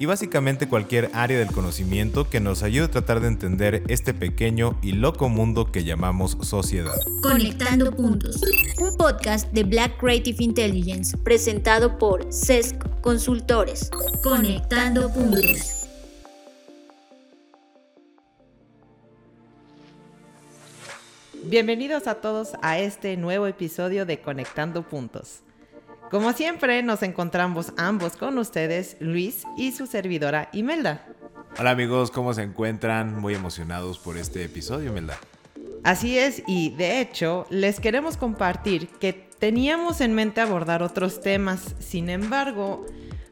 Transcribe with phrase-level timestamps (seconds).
[0.00, 4.78] y básicamente cualquier área del conocimiento que nos ayude a tratar de entender este pequeño
[4.80, 6.96] y loco mundo que llamamos sociedad.
[7.22, 8.40] Conectando Puntos,
[8.80, 13.90] un podcast de Black Creative Intelligence presentado por CESC Consultores.
[14.22, 15.86] Conectando Puntos.
[21.44, 25.42] Bienvenidos a todos a este nuevo episodio de Conectando Puntos.
[26.10, 31.06] Como siempre, nos encontramos ambos con ustedes, Luis y su servidora Imelda.
[31.56, 33.20] Hola amigos, ¿cómo se encuentran?
[33.20, 35.16] Muy emocionados por este episodio, Imelda.
[35.84, 41.76] Así es, y de hecho, les queremos compartir que teníamos en mente abordar otros temas,
[41.78, 42.86] sin embargo,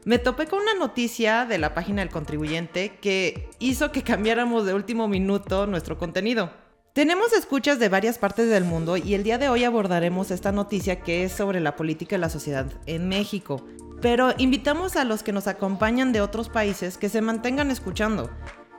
[0.05, 4.73] me topé con una noticia de la página del contribuyente que hizo que cambiáramos de
[4.73, 6.53] último minuto nuestro contenido.
[6.99, 10.99] Tenemos escuchas de varias partes del mundo y el día de hoy abordaremos esta noticia
[10.99, 13.65] que es sobre la política y la sociedad en México.
[14.01, 18.29] Pero invitamos a los que nos acompañan de otros países que se mantengan escuchando,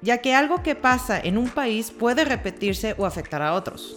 [0.03, 3.97] ya que algo que pasa en un país puede repetirse o afectar a otros.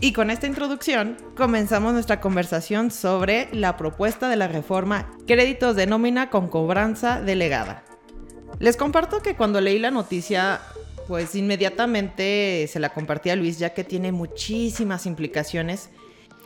[0.00, 5.86] Y con esta introducción comenzamos nuestra conversación sobre la propuesta de la reforma créditos de
[5.86, 7.84] nómina con cobranza delegada.
[8.58, 10.60] Les comparto que cuando leí la noticia
[11.12, 15.90] pues inmediatamente se la compartí a Luis ya que tiene muchísimas implicaciones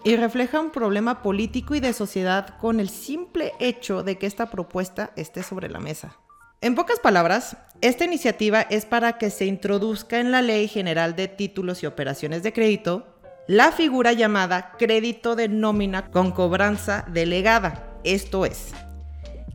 [0.03, 4.51] y refleja un problema político y de sociedad con el simple hecho de que esta
[4.51, 6.17] propuesta esté sobre la mesa.
[6.61, 11.29] En pocas palabras, esta iniciativa es para que se introduzca en la Ley General de
[11.29, 13.07] Títulos y Operaciones de Crédito
[13.47, 18.01] la figura llamada crédito de nómina con cobranza delegada.
[18.03, 18.73] Esto es,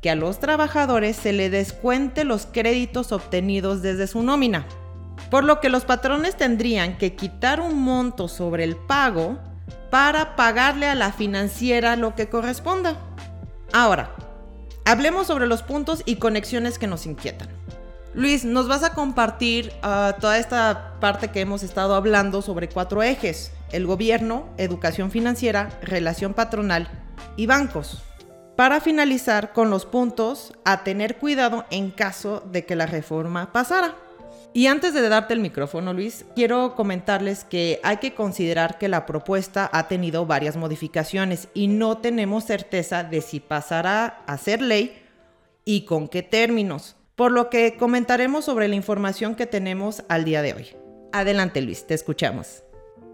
[0.01, 4.65] que a los trabajadores se le descuente los créditos obtenidos desde su nómina
[5.31, 9.39] por lo que los patrones tendrían que quitar un monto sobre el pago
[9.89, 12.97] para pagarle a la financiera lo que corresponda.
[13.71, 14.11] Ahora,
[14.83, 17.47] hablemos sobre los puntos y conexiones que nos inquietan.
[18.13, 23.01] Luis, nos vas a compartir ah, toda esta parte que hemos estado hablando sobre cuatro
[23.01, 26.89] ejes, el gobierno, educación financiera, relación patronal
[27.37, 28.03] y bancos.
[28.57, 33.95] Para finalizar con los puntos a tener cuidado en caso de que la reforma pasara.
[34.53, 39.05] Y antes de darte el micrófono, Luis, quiero comentarles que hay que considerar que la
[39.05, 45.01] propuesta ha tenido varias modificaciones y no tenemos certeza de si pasará a ser ley
[45.63, 50.41] y con qué términos, por lo que comentaremos sobre la información que tenemos al día
[50.41, 50.67] de hoy.
[51.13, 52.63] Adelante, Luis, te escuchamos.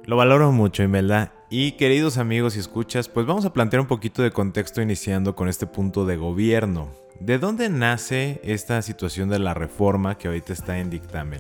[0.06, 1.37] Lo valoro mucho, Imelda.
[1.50, 5.48] Y queridos amigos y escuchas, pues vamos a plantear un poquito de contexto iniciando con
[5.48, 6.90] este punto de gobierno.
[7.22, 11.40] ¿De dónde nace esta situación de la reforma que ahorita está en dictamen?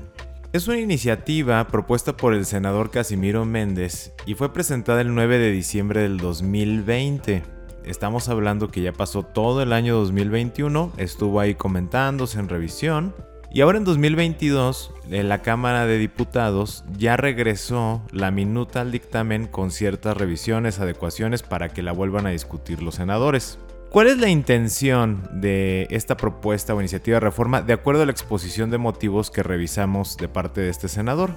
[0.53, 5.51] Es una iniciativa propuesta por el senador Casimiro Méndez y fue presentada el 9 de
[5.51, 7.43] diciembre del 2020.
[7.83, 13.13] Estamos hablando que ya pasó todo el año 2021, estuvo ahí comentándose en revisión
[13.51, 19.47] y ahora en 2022 en la Cámara de Diputados ya regresó la minuta al dictamen
[19.47, 23.57] con ciertas revisiones, adecuaciones para que la vuelvan a discutir los senadores.
[23.89, 28.11] ¿Cuál es la intención de esta propuesta o iniciativa de reforma de acuerdo a la
[28.11, 31.31] exposición de motivos que revisamos de parte de este senador?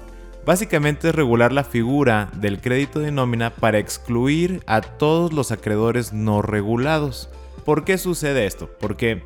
[0.45, 6.13] Básicamente es regular la figura del crédito de nómina para excluir a todos los acreedores
[6.13, 7.29] no regulados.
[7.63, 8.69] ¿Por qué sucede esto?
[8.79, 9.23] Porque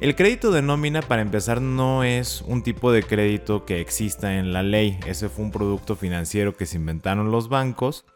[0.00, 4.52] el crédito de nómina para empezar no es un tipo de crédito que exista en
[4.52, 8.06] la ley, ese fue un producto financiero que se inventaron los bancos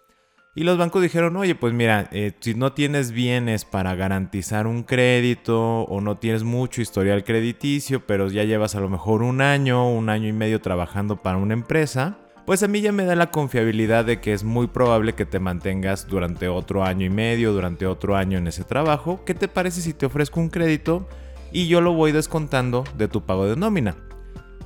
[0.56, 4.84] y los bancos dijeron, oye, pues mira, eh, si no tienes bienes para garantizar un
[4.84, 9.90] crédito o no tienes mucho historial crediticio, pero ya llevas a lo mejor un año,
[9.90, 13.30] un año y medio trabajando para una empresa, pues a mí ya me da la
[13.30, 17.86] confiabilidad de que es muy probable que te mantengas durante otro año y medio, durante
[17.86, 19.24] otro año en ese trabajo.
[19.26, 21.08] ¿Qué te parece si te ofrezco un crédito
[21.54, 23.96] y yo lo voy descontando de tu pago de nómina?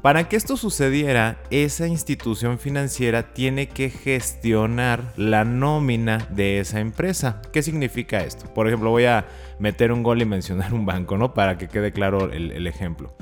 [0.02, 7.42] Para que esto sucediera, esa institución financiera tiene que gestionar la nómina de esa empresa.
[7.52, 8.52] ¿Qué significa esto?
[8.54, 9.26] Por ejemplo, voy a
[9.58, 11.34] meter un gol y mencionar un banco, ¿no?
[11.34, 13.12] Para que quede claro el, ejemplo.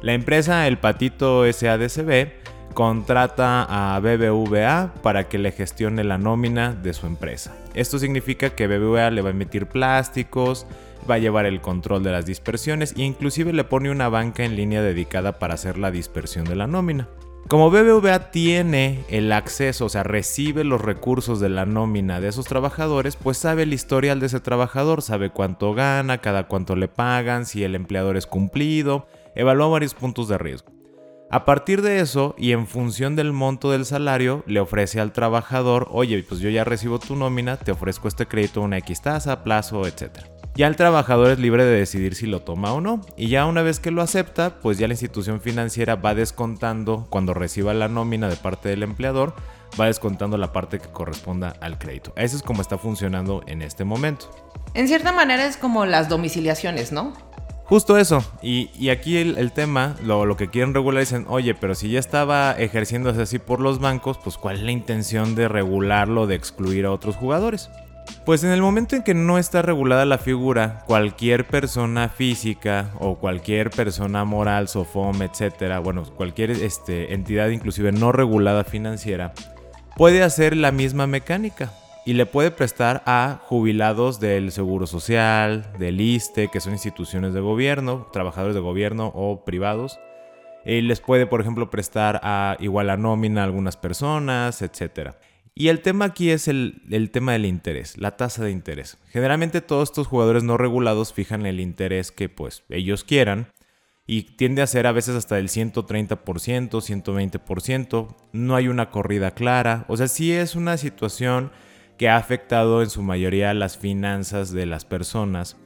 [0.00, 2.32] La empresa El Patito SADCB
[2.72, 7.54] contrata a BBVA para que le gestione la nómina de su empresa.
[7.74, 10.66] Esto significa que BBVA le va a emitir plásticos,
[11.08, 14.56] va a llevar el control de las dispersiones e inclusive le pone una banca en
[14.56, 17.08] línea dedicada para hacer la dispersión de la nómina.
[17.48, 22.46] Como BBVA tiene el acceso, o sea, recibe los recursos de la nómina de esos
[22.46, 27.44] trabajadores, pues sabe el historial de ese trabajador, sabe cuánto gana, cada cuánto le pagan,
[27.44, 30.72] si el empleador es cumplido, evalúa varios puntos de riesgo.
[31.30, 35.88] A partir de eso y en función del monto del salario, le ofrece al trabajador,
[35.90, 39.86] oye, pues yo ya recibo tu nómina, te ofrezco este crédito una X tasa, plazo,
[39.86, 40.33] etc.
[40.56, 43.62] Ya el trabajador es libre de decidir si lo toma o no, y ya una
[43.62, 48.28] vez que lo acepta, pues ya la institución financiera va descontando cuando reciba la nómina
[48.28, 49.34] de parte del empleador,
[49.80, 52.12] va descontando la parte que corresponda al crédito.
[52.14, 54.30] Eso es como está funcionando en este momento.
[54.74, 57.14] En cierta manera es como las domiciliaciones, ¿no?
[57.64, 58.22] Justo eso.
[58.40, 62.52] Y, aquí el, tema, lo, lo, que quieren regular dicen, oye, pero si ya estaba
[62.52, 66.92] ejerciéndose así por los bancos, pues ¿cuál es la intención de regularlo, de excluir a
[66.92, 67.70] otros jugadores?
[68.24, 73.16] Pues en el momento en que no está regulada la figura, cualquier persona física o
[73.16, 79.34] cualquier persona moral, SOFOM, etcétera, bueno, cualquier este, entidad inclusive no regulada financiera,
[79.96, 81.72] puede hacer la misma mecánica
[82.06, 87.40] y le puede prestar a jubilados del Seguro Social, del ISTE, que son instituciones de
[87.40, 89.98] gobierno, trabajadores de gobierno o privados.
[90.66, 95.14] Y les puede, por ejemplo, prestar a igual a nómina a algunas personas, etc.
[95.54, 98.98] Y el tema aquí es el, el, tema del interés, la tasa de interés.
[99.10, 103.52] Generalmente todos estos jugadores no regulados fijan el interés que pues ellos quieran
[104.06, 106.18] y tiende a ser a veces hasta el 130%,
[106.70, 108.16] 120%.
[108.32, 109.84] No hay una corrida clara.
[109.88, 111.52] O sea, sí es una situación
[111.98, 115.56] que ha afectado en su mayoría las finanzas de las personas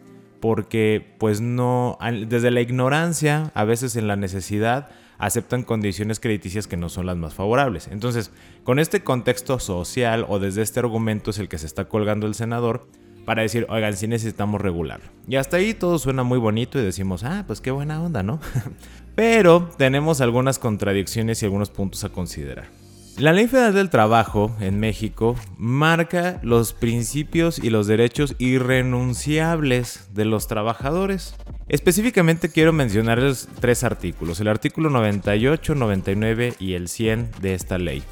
[0.40, 6.76] porque pues no, desde la ignorancia, a veces en la necesidad, aceptan condiciones crediticias que
[6.76, 7.88] no son las más favorables.
[7.88, 8.30] Entonces,
[8.64, 12.34] con este contexto social o desde este argumento es el que se está colgando el
[12.34, 12.86] senador
[13.24, 15.00] para decir, oigan, sí necesitamos regular.
[15.26, 18.40] Y hasta ahí todo suena muy bonito y decimos, ah, pues qué buena onda, ¿no?
[19.14, 22.77] Pero tenemos algunas contradicciones y algunos puntos a considerar.
[23.18, 30.24] La Ley Federal del Trabajo en México marca los principios y los derechos irrenunciables de
[30.24, 31.34] los trabajadores.
[31.68, 38.04] Específicamente quiero mencionarles tres artículos, el artículo 98, 99 y el 100 de esta ley.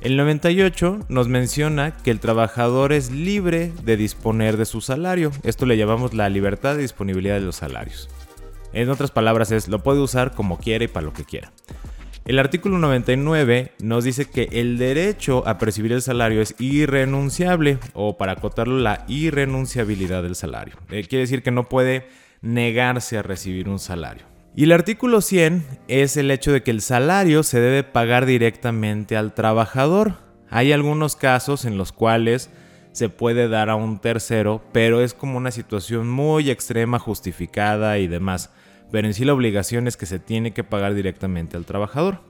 [0.00, 5.30] El 98 nos menciona que el trabajador es libre de disponer de su salario.
[5.44, 8.08] Esto le llamamos la libertad de disponibilidad de los salarios.
[8.72, 11.52] En otras palabras es, lo puede usar como quiera y para lo que quiera.
[12.26, 18.18] El artículo 99 nos dice que el derecho a percibir el salario es irrenunciable o
[18.18, 20.74] para acotarlo la irrenunciabilidad del salario.
[20.90, 22.06] Eh, quiere decir que no puede
[22.42, 24.24] negarse a recibir un salario.
[24.54, 29.16] Y el artículo 100 es el hecho de que el salario se debe pagar directamente
[29.16, 30.14] al trabajador.
[30.50, 32.50] Hay algunos casos en los cuales
[32.92, 38.08] se puede dar a un tercero, pero es como una situación muy extrema, justificada y
[38.08, 38.50] demás
[38.90, 42.20] pero en sí la obligación es que se tiene que pagar directamente al trabajador.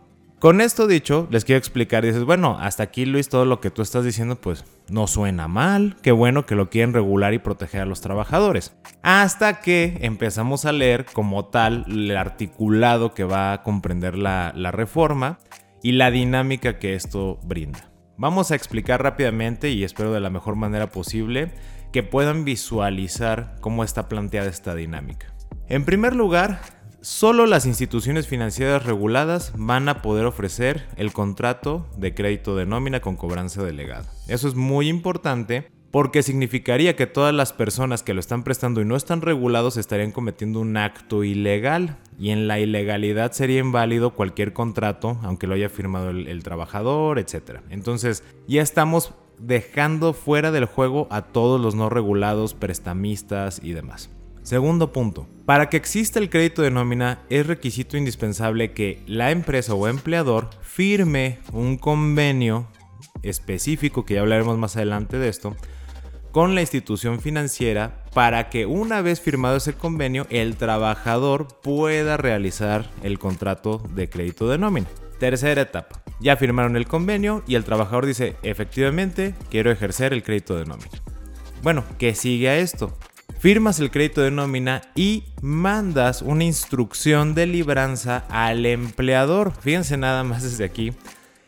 [0.41, 3.83] Con esto dicho, les quiero explicar, dices, bueno, hasta aquí Luis, todo lo que tú
[3.83, 7.87] estás diciendo pues no suena mal, qué bueno que lo quieren regular y proteger a
[7.87, 8.75] los trabajadores.
[9.03, 14.71] Hasta que empezamos a leer como tal el articulado que va a comprender la, la
[14.71, 15.39] reforma
[15.83, 17.91] y la dinámica que esto brinda.
[18.17, 21.53] Vamos a explicar rápidamente y espero de la mejor manera posible
[21.93, 25.35] que puedan visualizar cómo está planteada esta dinámica.
[25.70, 26.62] En primer lugar,
[27.00, 32.99] solo las instituciones financieras reguladas van a poder ofrecer el contrato de crédito de nómina
[32.99, 34.11] con cobranza delegada.
[34.26, 38.84] Eso es muy importante porque significaría que todas las personas que lo están prestando y
[38.84, 44.53] no están regulados estarían cometiendo un acto ilegal y en la ilegalidad sería inválido cualquier
[44.53, 47.60] contrato, aunque lo haya firmado el, trabajador, etc.
[47.70, 54.10] Entonces ya estamos dejando fuera del juego a todos los no regulados, prestamistas y demás.
[54.43, 55.29] Segundo punto.
[55.47, 60.51] Para que exista el crédito de nómina es requisito indispensable que la empresa o empleador
[60.63, 62.69] firme un convenio
[63.23, 65.56] específico, que ya hablaremos más adelante de esto,
[66.32, 72.89] con la institución financiera para que una vez firmado ese convenio el trabajador pueda realizar
[73.03, 74.87] el contrato de crédito de nómina.
[75.19, 76.03] Tercera etapa.
[76.20, 80.91] Ya firmaron el convenio y el trabajador dice, efectivamente, quiero ejercer el crédito de nómina.
[81.63, 82.97] Bueno, ¿qué sigue a esto?
[83.39, 89.53] Firmas el crédito de nómina y mandas una instrucción de libranza al empleador.
[89.60, 90.93] Fíjense nada más desde aquí.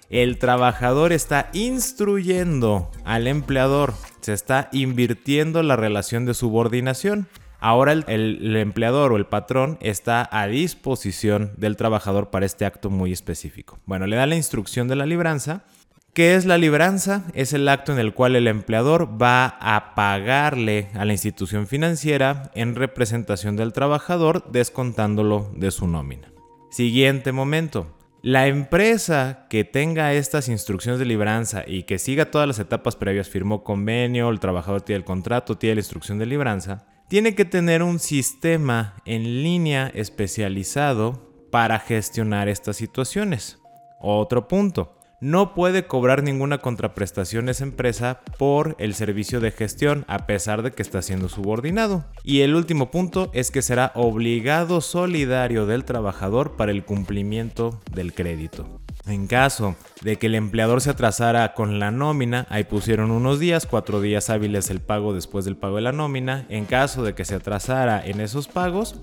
[0.08, 7.28] El trabajador está instruyendo al empleador, se está invirtiendo la relación de subordinación.
[7.60, 12.90] Ahora el, el, empleador o el patrón está a disposición del trabajador para este acto
[12.90, 13.78] muy específico.
[13.86, 15.64] Bueno, le da la instrucción de la libranza
[16.14, 17.24] ¿Qué es la libranza?
[17.32, 22.50] Es el acto en el cual el empleador va a pagarle a la institución financiera
[22.54, 26.30] en representación del trabajador descontándolo de su nómina.
[26.70, 27.96] Siguiente momento.
[28.20, 33.30] La empresa que tenga estas instrucciones de libranza y que siga todas las etapas previas,
[33.30, 37.82] firmó convenio, el trabajador tiene el contrato, tiene la instrucción de libranza, tiene que tener
[37.82, 43.58] un sistema en línea especializado para gestionar estas situaciones.
[43.98, 50.26] Otro punto, no puede cobrar ninguna contraprestación esa empresa por el servicio de gestión a
[50.26, 52.04] pesar de que está siendo subordinado.
[52.24, 58.14] Y el último punto es que será obligado solidario del trabajador para el cumplimiento del
[58.14, 58.80] crédito.
[59.06, 63.66] En caso de que el empleador se atrasara con la nómina, ahí pusieron unos días,
[63.66, 66.46] cuatro días hábiles el pago después del pago de la nómina.
[66.48, 68.96] En caso de que se atrasara en esos pagos,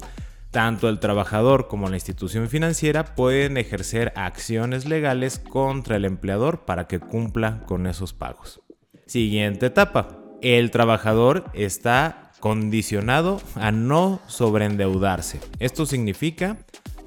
[0.51, 6.87] tanto el trabajador como la institución financiera pueden ejercer acciones legales contra el empleador para
[6.87, 8.61] que cumpla con esos pagos.
[9.05, 10.15] Siguiente etapa.
[10.41, 15.39] El trabajador está condicionado a no sobreendeudarse.
[15.59, 16.57] Esto significa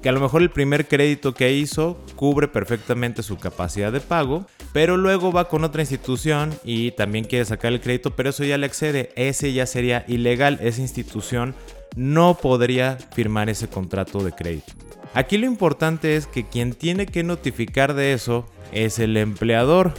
[0.03, 4.45] que a lo mejor el primer crédito que hizo cubre perfectamente su capacidad de pago,
[4.73, 8.57] pero luego va con otra institución y también quiere sacar el crédito, pero eso ya
[8.57, 11.55] le excede, ese ya sería ilegal, esa institución
[11.95, 14.73] no podría firmar ese contrato de crédito.
[15.13, 19.93] Aquí lo importante es que quien tiene que notificar de eso es el empleador,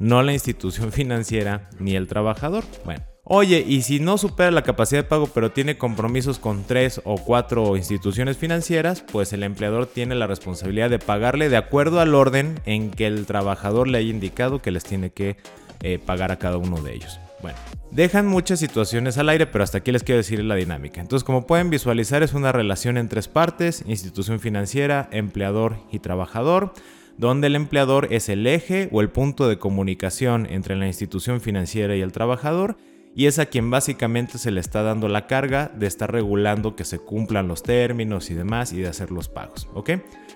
[0.00, 2.64] no la institución financiera ni el trabajador.
[2.84, 7.00] Bueno, oye, y si no supera la capacidad de pago pero tiene compromisos con tres
[7.04, 12.14] o cuatro instituciones financieras, pues el empleador tiene la responsabilidad de pagarle de acuerdo al
[12.14, 15.36] orden en que el trabajador le haya indicado que les tiene que
[15.82, 17.20] eh, pagar a cada uno de ellos.
[17.42, 17.58] Bueno,
[17.90, 21.00] dejan muchas situaciones al aire, pero hasta aquí les quiero decir la dinámica.
[21.00, 26.72] Entonces, como pueden visualizar, es una relación en tres partes, institución financiera, empleador y trabajador,
[27.18, 31.96] donde el empleador es el eje o el punto de comunicación entre la institución financiera
[31.96, 32.76] y el trabajador,
[33.14, 36.84] y es a quien básicamente se le está dando la carga de estar regulando que
[36.84, 39.92] se cumplan los términos y demás y de hacer los pagos, ¿ok?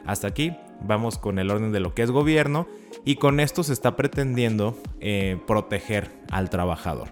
[0.07, 2.67] Hasta aquí vamos con el orden de lo que es gobierno
[3.05, 7.09] y con esto se está pretendiendo eh, proteger al trabajador.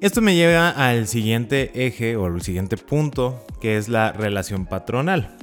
[0.00, 5.36] Esto me lleva al siguiente eje o al siguiente punto que es la relación patronal.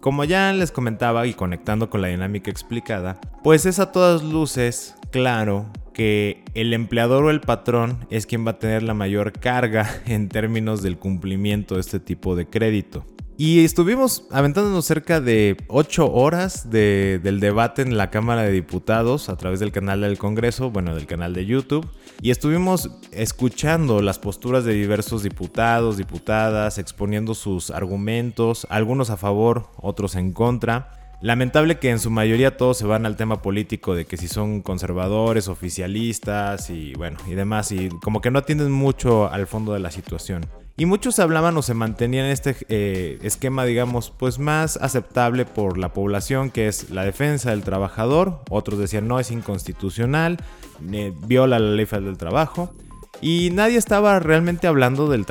[0.00, 4.94] Como ya les comentaba y conectando con la dinámica explicada, pues es a todas luces
[5.10, 9.88] claro que el empleador o el patrón es quien va a tener la mayor carga
[10.06, 13.04] en términos del cumplimiento de este tipo de crédito.
[13.40, 19.36] Y estuvimos aventándonos cerca de 8 horas del debate en la Cámara de Diputados a
[19.36, 21.88] través del canal del Congreso, bueno, del canal de YouTube.
[22.20, 29.68] Y estuvimos escuchando las posturas de diversos diputados, diputadas, exponiendo sus argumentos, algunos a favor,
[29.76, 31.14] otros en contra.
[31.22, 34.62] Lamentable que en su mayoría todos se van al tema político de que si son
[34.62, 39.78] conservadores, oficialistas y bueno, y demás, y como que no atienden mucho al fondo de
[39.78, 40.44] la situación.
[40.78, 45.76] Y muchos hablaban o se mantenían en este eh, esquema, digamos, pues más aceptable por
[45.76, 48.42] la población, que es la defensa del trabajador.
[48.48, 50.38] Otros decían, no, es inconstitucional,
[51.26, 52.72] viola la ley del trabajo.
[53.20, 55.26] Y nadie estaba realmente hablando del,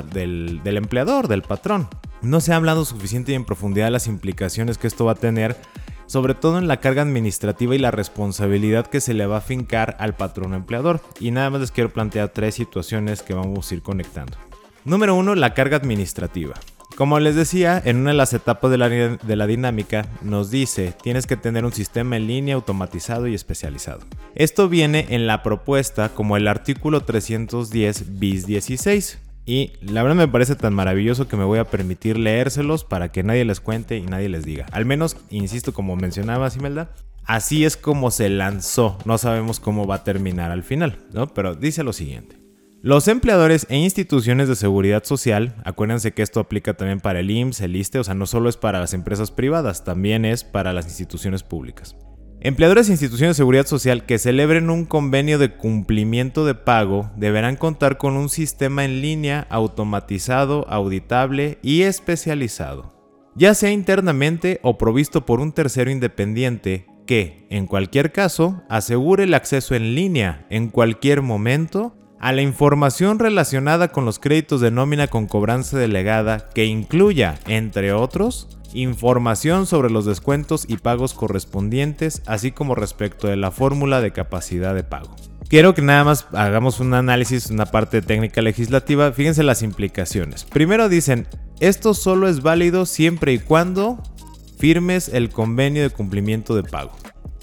[0.63, 1.87] del empleador, del patrón.
[2.21, 5.15] No se ha hablado suficiente y en profundidad de las implicaciones que esto va a
[5.15, 5.55] tener
[6.07, 9.95] sobre todo en la carga administrativa y la responsabilidad que se le va a fincar
[9.99, 10.99] al patrón empleador.
[11.21, 14.37] Y nada más les quiero plantear tres situaciones que vamos a ir conectando.
[14.87, 15.35] Número 1.
[15.35, 16.53] La carga administrativa.
[16.95, 20.93] Como les decía, en una de las etapas de la, de la, dinámica nos dice,
[21.03, 23.99] tienes que tener un sistema en línea automatizado y especializado.
[24.33, 29.19] Esto viene en la propuesta como el artículo 310 bis 16.
[29.45, 33.23] Y la verdad me parece tan maravilloso que me voy a permitir leérselos para que
[33.23, 34.67] nadie les cuente y nadie les diga.
[34.71, 36.91] Al menos, insisto, como mencionaba Simelda,
[37.25, 38.97] así es como se lanzó.
[39.03, 41.27] No sabemos cómo va a terminar al final, ¿no?
[41.33, 42.46] Pero dice lo siguiente.
[42.87, 47.59] Los empleadores e instituciones de seguridad social, acuérdense que esto aplica también para el IMSS,
[47.59, 50.85] el ISTE, o sea, no solo es para las empresas privadas, también es para las
[50.85, 51.97] instituciones públicas.
[52.39, 57.57] Empleadores e instituciones de seguridad social que celebren un convenio de cumplimiento de pago deberán
[57.57, 62.93] contar con un sistema en línea automatizado, auditable y especializado,
[63.35, 69.33] ya sea internamente o provisto por un tercero independiente que, en cualquier caso, asegure el
[69.33, 75.07] acceso en línea en cualquier momento a la información relacionada con los créditos de nómina
[75.07, 82.51] con cobranza delegada que incluya, entre otros, información sobre los descuentos y pagos correspondientes, así
[82.51, 85.15] como respecto de la fórmula de capacidad de pago.
[85.49, 89.13] Quiero que nada más hagamos un análisis, una parte técnica legislativa.
[89.13, 90.43] Fíjense las implicaciones.
[90.43, 91.25] Primero dicen,
[91.61, 94.03] esto solo es válido siempre y cuando
[94.59, 96.91] firmes el convenio de cumplimiento de pago.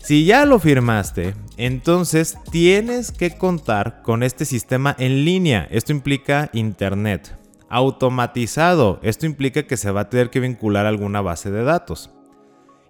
[0.05, 5.67] Si ya lo firmaste, entonces tienes que contar con este sistema en línea.
[5.71, 7.39] Esto implica internet.
[7.71, 9.01] Automatizado.
[9.03, 12.11] Esto implica que se va a tener que vincular a alguna base de datos.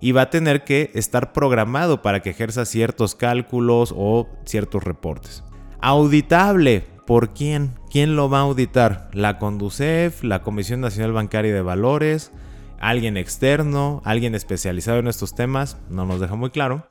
[0.01, 5.45] Y va a tener que estar programado para que ejerza ciertos cálculos o ciertos reportes.
[5.81, 6.83] Auditable.
[7.07, 7.75] ¿por quién?
[7.91, 9.09] ¿Quién lo va a auditar?
[9.13, 10.23] ¿La Conducef?
[10.25, 12.33] ¿La Comisión Nacional Bancaria de Valores?
[12.81, 14.03] ¿Alguien externo?
[14.05, 15.77] ¿Alguien especializado en estos temas?
[15.89, 16.87] No nos deja muy claro.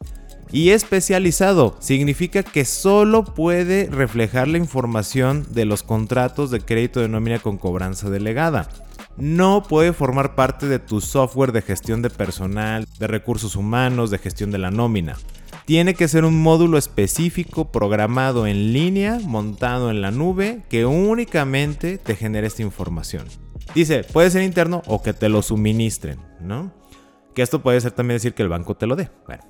[0.51, 7.09] Y especializado significa que solo puede reflejar la información de los contratos de crédito de
[7.09, 8.69] nómina con cobranza delegada.
[9.17, 14.17] No puede formar parte de tu software de gestión de personal, de recursos humanos, de
[14.17, 15.17] gestión de la nómina.
[15.65, 21.97] Tiene que ser un módulo específico programado en línea, montado en la nube, que únicamente
[21.97, 23.25] te genere esta información.
[23.75, 26.71] Dice, puede ser interno o que te lo suministren, ¿no?
[27.33, 29.09] Que esto puede ser también decir que el banco te lo dé.
[29.25, 29.43] Bueno,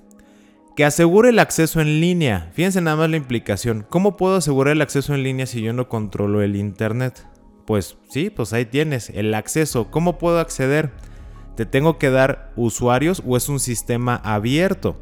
[0.76, 2.50] que asegure el acceso en línea.
[2.54, 3.86] Fíjense nada más la implicación.
[3.90, 7.28] ¿Cómo puedo asegurar el acceso en línea si yo no controlo el Internet?
[7.66, 9.92] Pues sí, pues ahí tienes el acceso.
[9.92, 10.92] ¿Cómo puedo acceder?
[11.56, 15.00] ¿Te tengo que dar usuarios o es un sistema abierto?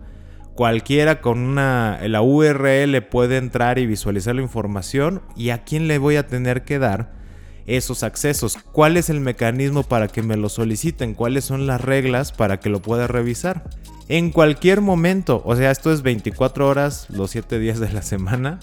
[0.56, 5.98] Cualquiera con una, la URL puede entrar y visualizar la información y a quién le
[5.98, 7.21] voy a tener que dar
[7.68, 8.58] esos accesos.
[8.72, 11.14] ¿Cuál es el mecanismo para que me lo soliciten?
[11.14, 13.70] ¿Cuáles son las reglas para que lo pueda revisar?
[14.12, 15.42] en cualquier momento.
[15.46, 18.60] O sea, esto es 24 horas los 7 días de la semana.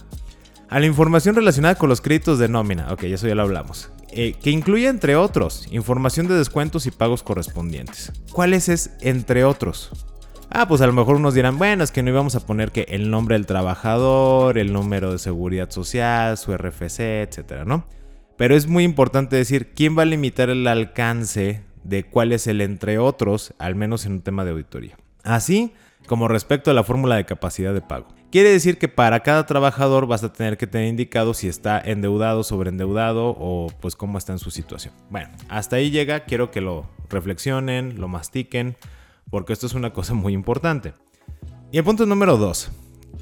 [0.68, 2.92] A la información relacionada con los créditos de nómina.
[2.92, 3.90] Ok, eso ya lo hablamos.
[4.10, 8.12] Eh, que incluye entre otros información de descuentos y pagos correspondientes.
[8.30, 9.90] ¿Cuáles es entre otros?
[10.50, 12.82] Ah, pues a lo mejor unos dirán, bueno, es que no íbamos a poner que
[12.90, 17.86] el nombre del trabajador, el número de seguridad social, su RFC, etcétera, ¿no?
[18.38, 22.60] Pero es muy importante decir quién va a limitar el alcance de cuál es el
[22.60, 24.96] entre otros, al menos en un tema de auditoría.
[25.24, 25.72] Así
[26.06, 28.06] como respecto a la fórmula de capacidad de pago.
[28.30, 32.44] Quiere decir que para cada trabajador vas a tener que tener indicado si está endeudado,
[32.44, 34.94] sobreendeudado o pues cómo está en su situación.
[35.10, 38.76] Bueno, hasta ahí llega, quiero que lo reflexionen, lo mastiquen,
[39.30, 40.94] porque esto es una cosa muy importante.
[41.72, 42.70] Y el punto número 2,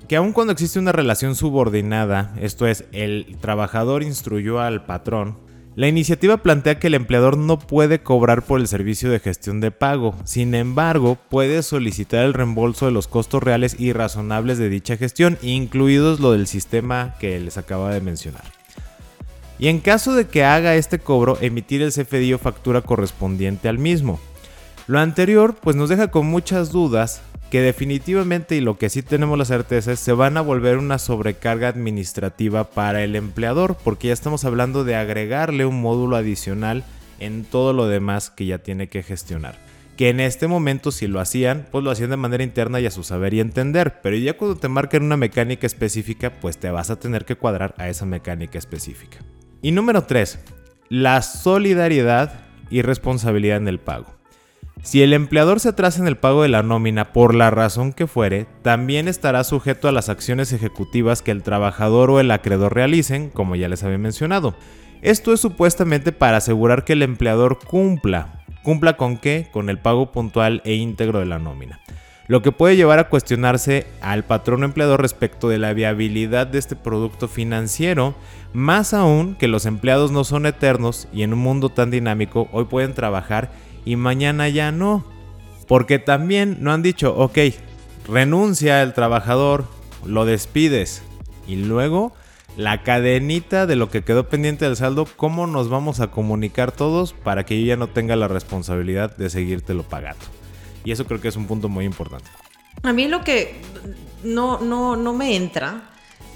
[0.09, 5.39] que aun cuando existe una relación subordinada, esto es, el trabajador instruyó al patrón,
[5.77, 9.71] la iniciativa plantea que el empleador no puede cobrar por el servicio de gestión de
[9.71, 14.97] pago, sin embargo, puede solicitar el reembolso de los costos reales y razonables de dicha
[14.97, 18.45] gestión, incluidos lo del sistema que les acaba de mencionar.
[19.59, 23.79] Y en caso de que haga este cobro, emitir el CFDI o factura correspondiente al
[23.79, 24.19] mismo.
[24.87, 29.39] Lo anterior pues nos deja con muchas dudas que definitivamente y lo que sí tenemos
[29.39, 34.15] la certeza es se van a volver una sobrecarga administrativa para el empleador porque ya
[34.15, 36.85] estamos hablando de agregarle un módulo adicional
[37.21, 39.57] en todo lo demás que ya tiene que gestionar.
[39.97, 42.91] Que en este momento si lo hacían, pues lo hacían de manera interna y a
[42.91, 46.91] su saber y entender, pero ya cuando te marquen una mecánica específica, pues te vas
[46.91, 49.19] a tener que cuadrar a esa mecánica específica.
[49.63, 50.39] Y número 3,
[50.91, 54.16] la solidaridad y responsabilidad en el pago.
[54.87, 58.07] Si el empleador se atrasa en el pago de la nómina por la razón que
[58.07, 63.31] fuere, también estará sujeto a las acciones ejecutivas que el trabajador o el acreedor realicen,
[63.31, 64.55] como ya les había mencionado.
[65.03, 68.45] Esto es supuestamente para asegurar que el empleador cumpla.
[68.63, 69.49] ¿Cumpla con qué?
[69.53, 71.81] Con el pago puntual e íntegro de la nómina.
[72.29, 76.77] Lo que puede llevar a cuestionarse al patrón empleador respecto de la viabilidad de este
[76.77, 78.15] producto financiero,
[78.53, 82.67] más aún que los empleados no son eternos y en un mundo tan dinámico hoy
[82.67, 83.51] pueden trabajar
[83.87, 85.05] y mañana ya no.
[85.67, 87.39] Porque también no han dicho, ok,
[88.07, 89.65] renuncia el trabajador,
[90.05, 91.03] lo despides
[91.49, 92.13] y luego
[92.57, 97.13] la cadenita de lo que quedó pendiente del saldo, cómo nos vamos a comunicar todos
[97.13, 100.25] para que yo ya no tenga la responsabilidad de seguírtelo pagando.
[100.85, 102.31] Y eso creo que es un punto muy importante.
[102.83, 103.57] A mí lo que
[104.23, 105.91] no, no, no me entra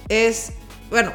[0.08, 0.54] es,
[0.90, 1.12] bueno,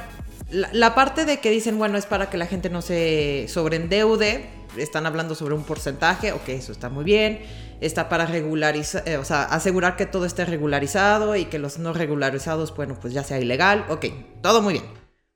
[0.50, 4.50] la, la parte de que dicen, bueno, es para que la gente no se sobreendeude,
[4.78, 7.42] están hablando sobre un porcentaje, ok, eso está muy bien,
[7.82, 11.94] está para regularizar, eh, o sea, asegurar que todo esté regularizado y que los no
[11.94, 14.06] regularizados, bueno, pues ya sea ilegal, ok,
[14.42, 14.86] todo muy bien.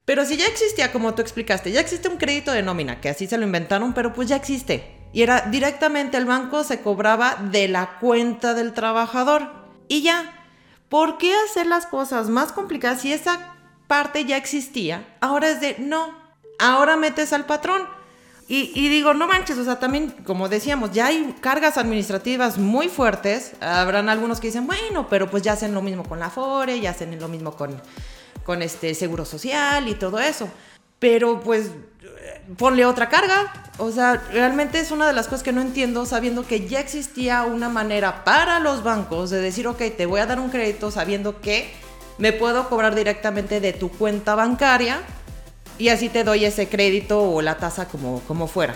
[0.05, 3.27] Pero si ya existía, como tú explicaste, ya existe un crédito de nómina, que así
[3.27, 4.99] se lo inventaron, pero pues ya existe.
[5.13, 9.51] Y era directamente el banco se cobraba de la cuenta del trabajador.
[9.87, 10.47] Y ya,
[10.89, 13.55] ¿por qué hacer las cosas más complicadas si esa
[13.87, 15.15] parte ya existía?
[15.21, 16.15] Ahora es de, no,
[16.57, 17.87] ahora metes al patrón.
[18.51, 23.51] Y, digo, no manches, o sea, también, como decíamos, ya hay cargas administrativas muy fuertes.
[23.61, 26.89] Habrán algunos que dicen, bueno, pero pues ya hacen lo mismo con la FORE, ya
[26.89, 27.79] hacen lo mismo con,
[28.43, 30.49] con este seguro social y todo eso.
[30.97, 31.69] Pero pues
[32.57, 33.53] ponle otra carga.
[33.77, 37.43] O sea, realmente es una de las cosas que no entiendo, sabiendo que ya existía
[37.43, 41.39] una manera para los bancos de decir, ok, te voy a dar un crédito sabiendo
[41.39, 41.71] que
[42.17, 45.03] me puedo cobrar directamente de tu cuenta bancaria
[45.79, 48.75] y así te doy ese crédito o la tasa como, como fuera.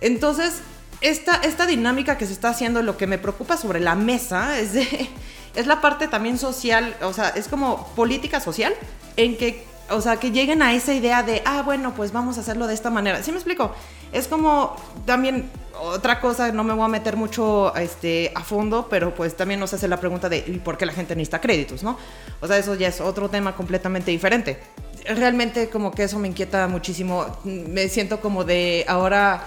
[0.00, 0.60] Entonces,
[1.00, 4.74] esta, esta dinámica que se está haciendo, lo que me preocupa sobre la mesa es,
[4.74, 5.08] de,
[5.56, 8.74] es la parte también social, o sea, es como política social,
[9.16, 12.40] en que o sea, que lleguen a esa idea de, ah, bueno, pues vamos a
[12.40, 13.22] hacerlo de esta manera.
[13.22, 13.74] ¿Sí me explico?
[14.12, 19.14] Es como también otra cosa, no me voy a meter mucho este, a fondo, pero
[19.14, 21.98] pues también nos hace la pregunta de por qué la gente necesita créditos, ¿no?
[22.40, 24.58] O sea, eso ya es otro tema completamente diferente.
[25.04, 27.26] Realmente como que eso me inquieta muchísimo.
[27.44, 29.42] Me siento como de ahora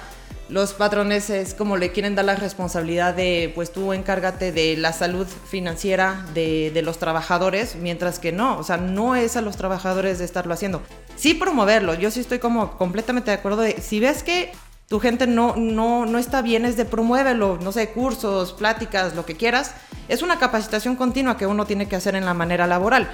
[0.50, 4.94] los patrones es como le quieren dar la responsabilidad de, pues tú encárgate de la
[4.94, 10.20] salud financiera de, los trabajadores, mientras que no, o sea, no es a los trabajadores
[10.20, 10.82] de estarlo haciendo.
[11.18, 14.54] Sí promoverlo, yo sí estoy como completamente de acuerdo de, si ves que
[14.88, 19.26] tu gente no, no, no está bien, es de promuévelo, no sé, cursos, pláticas, lo
[19.26, 19.74] que quieras.
[20.08, 23.10] Es una capacitación continua que uno tiene que hacer en la manera laboral.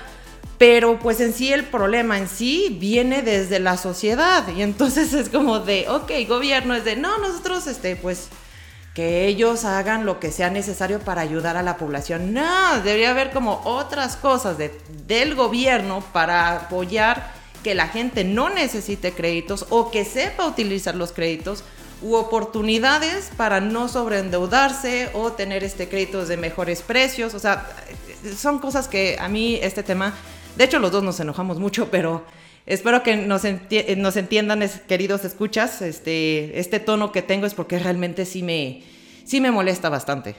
[0.58, 5.30] Pero pues en sí el problema en sí viene desde la sociedad y entonces es
[5.30, 8.30] como de, ok, gobierno es de, no, nosotros, este, pues
[8.94, 12.34] que ellos hagan lo que sea necesario para ayudar a la población.
[12.34, 14.72] No, debería haber como otras cosas de,
[15.08, 17.32] del gobierno para apoyar
[17.63, 21.63] que la gente no necesite créditos o que sepa utilizar los créditos
[22.04, 27.34] u oportunidades para no sobreendeudarse o tener este créditos de mejores precios.
[27.34, 27.66] O sea,
[28.38, 30.13] son cosas que a mí este tema,
[30.56, 32.24] de hecho los dos nos enojamos mucho, pero
[32.66, 33.44] espero que nos,
[33.98, 35.82] nos entiendan, queridos escuchas.
[35.82, 38.84] Este, este tono que tengo es porque realmente sí me,
[39.26, 40.36] sí me molesta bastante.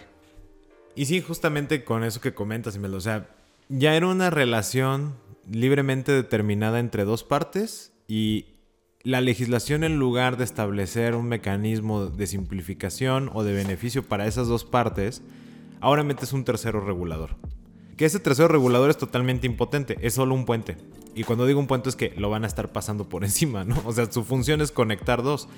[0.96, 3.28] Y sí, justamente con eso que comentas, o sea,
[3.68, 5.16] ya era una relación
[5.50, 8.46] libremente determinada entre dos partes y
[9.02, 14.48] la legislación en lugar de establecer un mecanismo de simplificación o de beneficio para esas
[14.48, 15.22] dos partes,
[15.80, 17.36] ahora metes un tercero regulador.
[17.96, 20.76] Que ese tercero regulador es totalmente impotente, es solo un puente.
[21.14, 23.80] Y cuando digo un puente es que lo van a estar pasando por encima, ¿no?
[23.84, 25.48] O sea, su función es conectar dos.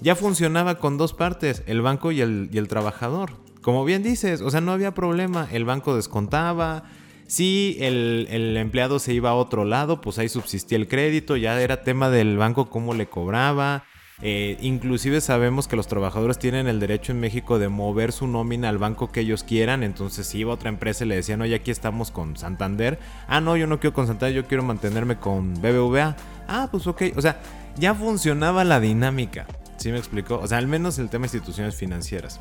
[0.00, 3.32] Ya funcionaba con dos partes, el banco y el, y el trabajador.
[3.62, 6.84] Como bien dices, o sea, no había problema, el banco descontaba,
[7.26, 11.82] si el, empleado se iba a otro lado, pues ahí subsistía el crédito, ya era
[11.82, 13.84] tema del banco cómo le cobraba.
[14.22, 18.68] Eh, inclusive sabemos que los trabajadores tienen el derecho en México de mover su nómina
[18.68, 19.82] al banco que ellos quieran.
[19.82, 22.98] Entonces, si iba a otra empresa y le decían, oye, aquí estamos con Santander.
[23.26, 26.16] Ah, no, yo no quiero con Santander, yo quiero mantenerme con BBVA.
[26.48, 27.02] Ah, pues ok.
[27.16, 27.40] O sea,
[27.76, 29.46] ya funcionaba la dinámica.
[29.76, 30.38] ¿Sí me explicó?
[30.38, 32.40] O sea, al menos el tema de instituciones financieras.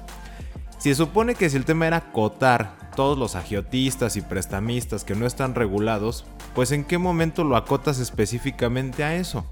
[0.77, 5.25] Se supone que si el tema era cotar todos los agiotistas y prestamistas que no
[5.25, 9.45] están regulados, pues en qué momento lo acotas específicamente a eso?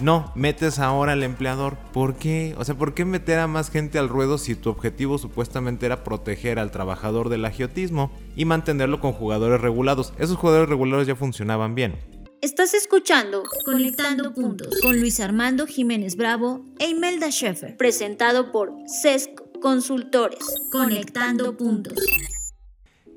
[0.00, 1.76] No, metes ahora al empleador.
[1.92, 2.54] ¿Por qué?
[2.56, 6.04] O sea, ¿por qué meter a más gente al ruedo si tu objetivo supuestamente era
[6.04, 10.12] proteger al trabajador del agiotismo y mantenerlo con jugadores regulados?
[10.18, 11.96] Esos jugadores regulados ya funcionaban bien.
[12.40, 19.50] Estás escuchando Conectando Puntos con Luis Armando Jiménez Bravo e Imelda Schaeffer, presentado por CESCO
[19.60, 20.38] Consultores,
[20.70, 21.98] conectando puntos.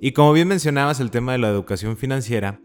[0.02, 2.60] Y como bien mencionabas el tema de la educación financiera,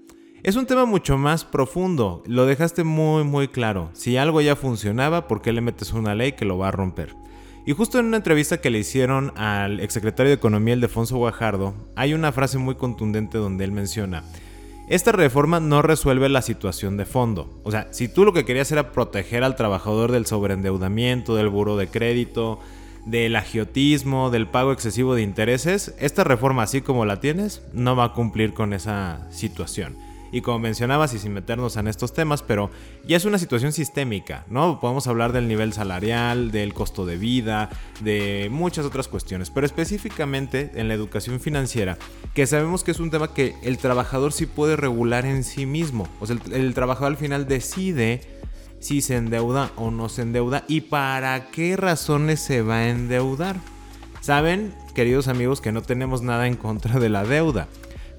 [0.47, 2.23] es un tema mucho más profundo.
[2.25, 3.91] Lo dejaste muy muy claro.
[3.95, 7.17] Si algo ya funcionaba, ¿por qué le metes una ley que lo va a romper?
[7.67, 11.75] Y justo en una entrevista que le hicieron al exsecretario de Economía, el Defonso Guajardo,
[11.97, 14.23] hay una frase muy contundente donde él menciona,
[14.89, 17.51] esta reforma no resuelve la situación de fondo.
[17.65, 21.77] O sea, si tú lo que querías era proteger al trabajador del sobreendeudamiento, del buro
[21.77, 22.61] de crédito,
[23.05, 28.05] del agiotismo, del pago excesivo de intereses, esta reforma así como la tienes no va
[28.05, 30.06] a cumplir con esa situación.
[30.37, 32.71] Y como mencionabas, y sin meternos en estos temas, pero
[33.09, 34.81] ya es una situación sistémica, ¿no?
[34.81, 37.71] Podemos hablar del nivel salarial, del costo de vida,
[38.01, 41.97] de muchas otras cuestiones, pero específicamente en la educación financiera,
[42.35, 46.07] que sabemos que es un tema que el trabajador sí puede regular en sí mismo.
[46.21, 48.21] O sea, el, el trabajador al final decide
[48.79, 53.57] si se endeuda o no se endeuda y para qué razones se va a endeudar.
[54.21, 57.69] Saben, queridos amigos, que no tenemos nada en contra de la deuda,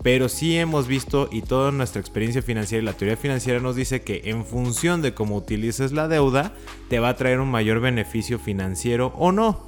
[0.07, 4.03] pero sí hemos visto y toda nuestra experiencia financiera y la teoría financiera nos dice
[4.03, 6.53] que en función de cómo utilices la deuda,
[6.87, 9.67] te va a traer un mayor beneficio financiero o no.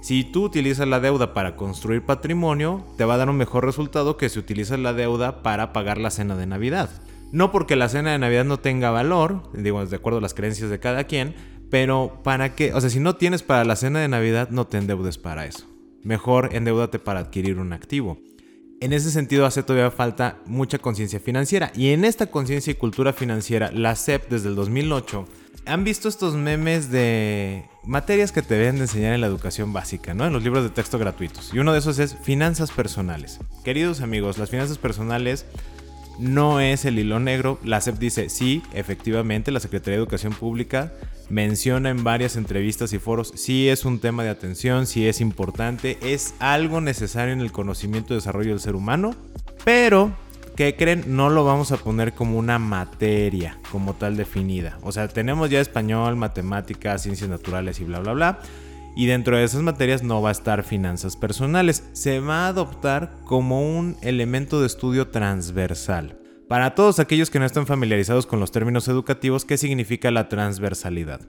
[0.00, 4.16] Si tú utilizas la deuda para construir patrimonio, te va a dar un mejor resultado
[4.16, 6.88] que si utilizas la deuda para pagar la cena de Navidad.
[7.32, 10.70] No porque la cena de Navidad no tenga valor, digo, de acuerdo a las creencias
[10.70, 11.34] de cada quien,
[11.68, 14.78] pero para qué, o sea, si no tienes para la cena de Navidad, no te
[14.78, 15.66] endeudes para eso.
[16.04, 18.18] Mejor endeudate para adquirir un activo.
[18.80, 21.70] En ese sentido hace todavía falta mucha conciencia financiera.
[21.74, 25.28] Y en esta conciencia y cultura financiera, la SEP desde el 2008
[25.66, 30.14] han visto estos memes de materias que te deben de enseñar en la educación básica,
[30.14, 30.24] ¿no?
[30.24, 31.52] En los libros de texto gratuitos.
[31.52, 33.38] Y uno de esos es finanzas personales.
[33.64, 35.44] Queridos amigos, las finanzas personales
[36.18, 37.60] no es el hilo negro.
[37.62, 40.94] La SEP dice, sí, efectivamente, la Secretaría de Educación Pública
[41.30, 45.96] menciona en varias entrevistas y foros, sí es un tema de atención, sí es importante,
[46.02, 49.14] es algo necesario en el conocimiento y desarrollo del ser humano,
[49.64, 50.12] pero
[50.56, 51.04] ¿qué creen?
[51.06, 54.78] No lo vamos a poner como una materia como tal definida.
[54.82, 58.38] O sea, tenemos ya español, matemáticas, ciencias naturales y bla, bla, bla.
[58.96, 61.84] Y dentro de esas materias no va a estar finanzas personales.
[61.92, 66.19] Se va a adoptar como un elemento de estudio transversal.
[66.50, 71.20] Para todos aquellos que no están familiarizados con los términos educativos, ¿qué significa la transversalidad?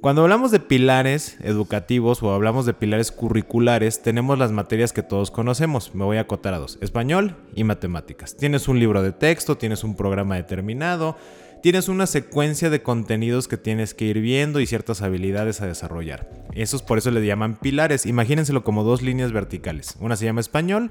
[0.00, 5.30] Cuando hablamos de pilares educativos o hablamos de pilares curriculares, tenemos las materias que todos
[5.30, 5.94] conocemos.
[5.94, 8.38] Me voy a acotar a dos, español y matemáticas.
[8.38, 11.18] Tienes un libro de texto, tienes un programa determinado,
[11.62, 16.30] tienes una secuencia de contenidos que tienes que ir viendo y ciertas habilidades a desarrollar.
[16.54, 18.06] Esos por eso le llaman pilares.
[18.06, 19.96] Imagínenselo como dos líneas verticales.
[20.00, 20.90] Una se llama español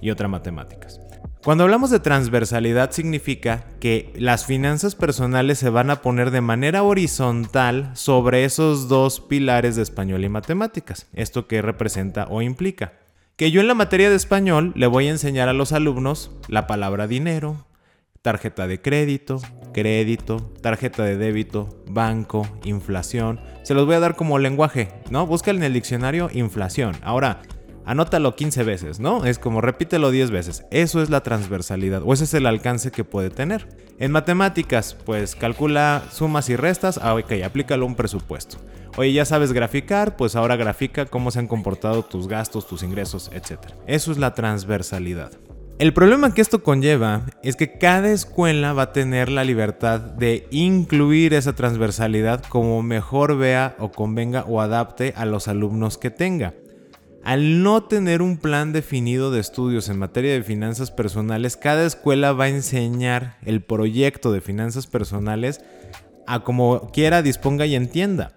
[0.00, 1.00] y otra matemáticas.
[1.42, 6.82] Cuando hablamos de transversalidad significa que las finanzas personales se van a poner de manera
[6.82, 11.06] horizontal sobre esos dos pilares de español y matemáticas.
[11.14, 12.92] ¿Esto qué representa o implica?
[13.36, 16.66] Que yo en la materia de español le voy a enseñar a los alumnos la
[16.66, 17.64] palabra dinero,
[18.20, 19.40] tarjeta de crédito,
[19.72, 23.40] crédito, tarjeta de débito, banco, inflación.
[23.62, 25.26] Se los voy a dar como lenguaje, ¿no?
[25.26, 26.96] Busca en el diccionario inflación.
[27.02, 27.40] Ahora,
[27.90, 29.24] anótalo 15 veces, ¿no?
[29.24, 30.64] Es como repítelo 10 veces.
[30.70, 33.66] Eso es la transversalidad o ese es el alcance que puede tener.
[33.98, 38.58] En matemáticas, pues calcula sumas y restas, ah, ok, aplícalo a un presupuesto.
[38.96, 43.28] Oye, ya sabes graficar, pues ahora grafica cómo se han comportado tus gastos, tus ingresos,
[43.34, 43.58] etc.
[43.88, 45.32] Eso es la transversalidad.
[45.80, 50.46] El problema que esto conlleva es que cada escuela va a tener la libertad de
[50.52, 56.54] incluir esa transversalidad como mejor vea o convenga o adapte a los alumnos que tenga.
[57.22, 62.32] Al no tener un plan definido de estudios en materia de finanzas personales, cada escuela
[62.32, 65.60] va a enseñar el proyecto de finanzas personales
[66.26, 68.32] a como quiera, disponga y entienda.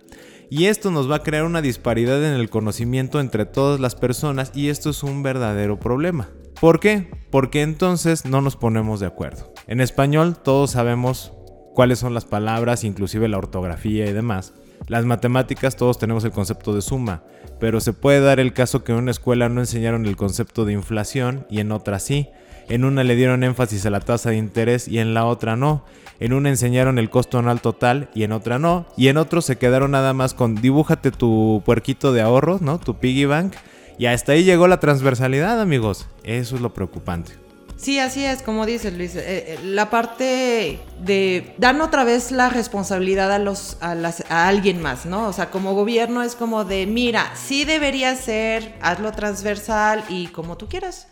[0.50, 4.52] Y esto nos va a crear una disparidad en el conocimiento entre todas las personas
[4.54, 6.30] y esto es un verdadero problema.
[6.60, 7.10] ¿Por qué?
[7.32, 9.54] Porque entonces no nos ponemos de acuerdo.
[9.68, 11.34] En español todos sabemos
[11.74, 14.54] cuáles son las palabras, inclusive la ortografía y demás.
[14.88, 17.24] Las matemáticas todos tenemos el concepto de suma,
[17.60, 20.74] pero se puede dar el caso que en una escuela no enseñaron el concepto de
[20.74, 22.30] inflación y en otra sí.
[22.70, 25.84] En una le dieron énfasis a la tasa de interés y en la otra no.
[26.20, 28.86] En una enseñaron el costo anual total y en otra no.
[28.96, 32.80] Y en otros se quedaron nada más con dibújate tu puerquito de ahorros, ¿no?
[32.80, 33.54] Tu piggy bank.
[33.98, 36.08] Y hasta ahí llegó la transversalidad, amigos.
[36.24, 37.43] Eso es lo preocupante.
[37.84, 42.48] Sí, así es, como dices Luis, eh, eh, la parte de dar otra vez la
[42.48, 43.94] responsabilidad a, los, a,
[44.30, 45.28] a, alguien más, ¿no?
[45.28, 50.56] O sea, como gobierno es como de, mira, sí debería ser, hazlo transversal y como
[50.56, 51.10] tú quieras.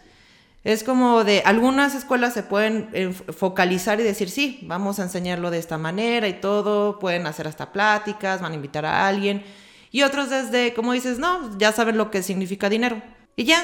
[0.64, 5.60] Es como de, algunas escuelas se pueden focalizar y decir, sí, vamos a enseñarlo de
[5.60, 9.44] esta manera y todo, pueden hacer hasta pláticas, van a invitar a alguien.
[9.92, 13.02] Y otros desde, como dices, no, ya saben lo que significa dinero.
[13.36, 13.62] Y ya,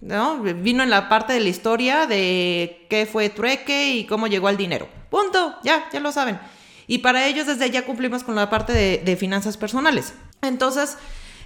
[0.00, 0.40] ¿no?
[0.42, 4.56] Vino en la parte de la historia de qué fue trueque y cómo llegó al
[4.56, 4.88] dinero.
[5.10, 6.38] Punto, ya, ya lo saben.
[6.86, 10.14] Y para ellos desde ya cumplimos con la parte de, finanzas personales.
[10.42, 10.98] Entonces,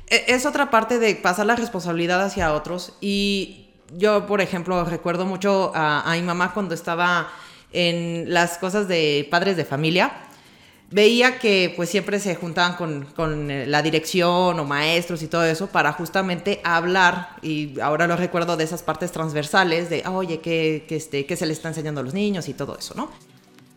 [0.09, 2.97] e, es otra parte de pasar la responsabilidad hacia otros.
[3.01, 7.29] Y yo, por ejemplo, recuerdo mucho a, a mi mamá cuando estaba
[7.73, 10.28] en las cosas de padres de familia
[10.91, 15.45] veía que pues siempre se juntaban con, con, eh, la dirección o maestros y todo
[15.45, 20.85] eso para justamente hablar, y ahora lo recuerdo de esas partes transversales de, oye, ¿qué,
[20.89, 23.11] qué, este, ¿qué se le está enseñando a los niños y todo eso, ¿no?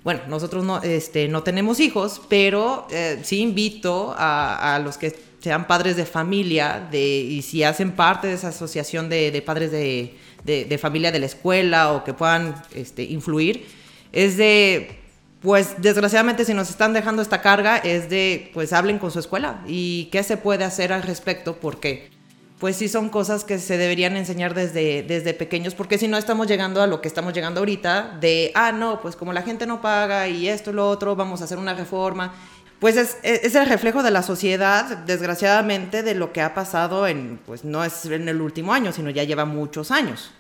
[0.04, 5.16] Bueno, nosotros no, este, no tenemos hijos, pero eh, sí invito a, a, los que
[5.40, 9.72] sean padres de familia de, y si hacen parte de esa asociación de, de padres
[9.72, 13.68] de, de, familia de la escuela o que puedan este, influir,
[14.12, 15.01] es de
[15.42, 19.62] pues desgraciadamente si nos están dejando esta carga es de, pues hablen con su escuela
[19.66, 22.12] y qué se puede hacer al respecto, porque
[22.60, 26.46] pues sí son cosas que se deberían enseñar desde, desde pequeños, porque si no estamos
[26.46, 29.82] llegando a lo que estamos llegando ahorita, de, ah, no, pues como la gente no
[29.82, 32.36] paga y esto y lo otro, vamos a hacer una reforma.
[32.80, 37.40] Pues es, es el reflejo de la sociedad, desgraciadamente, de lo que ha pasado en,
[37.48, 40.32] pues no es en el último año, sino ya lleva muchos años.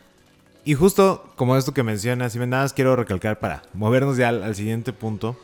[0.63, 4.55] Y justo como esto que mencionas, y nada más quiero recalcar para movernos ya al,
[4.55, 5.35] siguiente punto.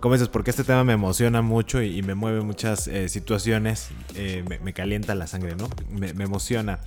[0.00, 4.42] Como dices, porque este tema me emociona mucho y, me mueve muchas eh, situaciones, eh,
[4.62, 5.68] me, calienta la sangre, ¿no?
[5.90, 6.80] Me, me, emociona.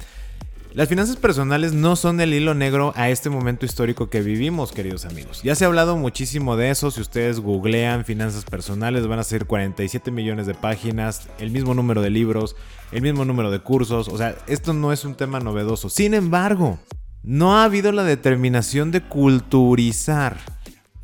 [0.73, 5.05] Las finanzas personales no son el hilo negro a este momento histórico que vivimos, queridos
[5.05, 5.43] amigos.
[5.43, 6.89] Ya se ha hablado muchísimo de eso.
[6.89, 12.01] Si ustedes googlean finanzas personales, van a ser 47 millones de páginas, el mismo número
[12.01, 12.55] de libros,
[12.91, 14.07] el mismo número de cursos.
[14.07, 15.89] O sea, esto no es un tema novedoso.
[15.89, 16.79] Sin embargo,
[17.23, 20.37] no ha habido la determinación de culturizar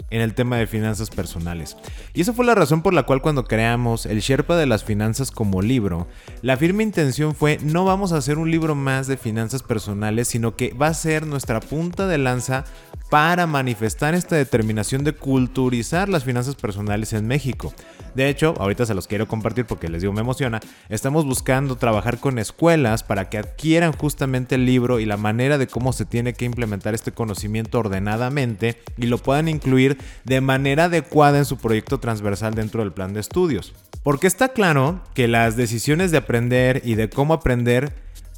[0.10, 1.78] en el tema de finanzas personales.
[2.14, 5.32] Y esa fue la razón por la cual cuando creamos el Sherpa de las Finanzas
[5.32, 6.08] como libro,
[6.42, 10.56] la firme intención fue no vamos a hacer un libro más de finanzas personales, sino
[10.56, 12.66] que va a ser nuestra punta de lanza
[13.10, 17.74] para manifestar esta determinación de culturizar las finanzas personales en México.
[18.14, 22.20] De hecho, ahorita se los quiero compartir porque les digo me emociona, estamos buscando trabajar
[22.20, 26.34] con escuelas para que adquieran justamente el libro y la manera de cómo se tiene
[26.34, 32.00] que implementar este conocimiento ordenadamente y lo puedan incluir de manera adecuada en su proyecto
[32.00, 33.74] transversal dentro del plan de estudios.
[34.04, 37.94] Porque está claro que las decisiones de aprender y de cómo aprender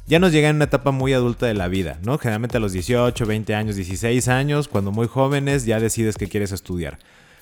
[0.06, 2.18] ya nos llega en una etapa muy adulta de la vida, ¿no?
[2.18, 6.52] Generalmente a los 18, 20 años, 16 años, cuando muy jóvenes ya decides que quieres
[6.52, 6.98] estudiar.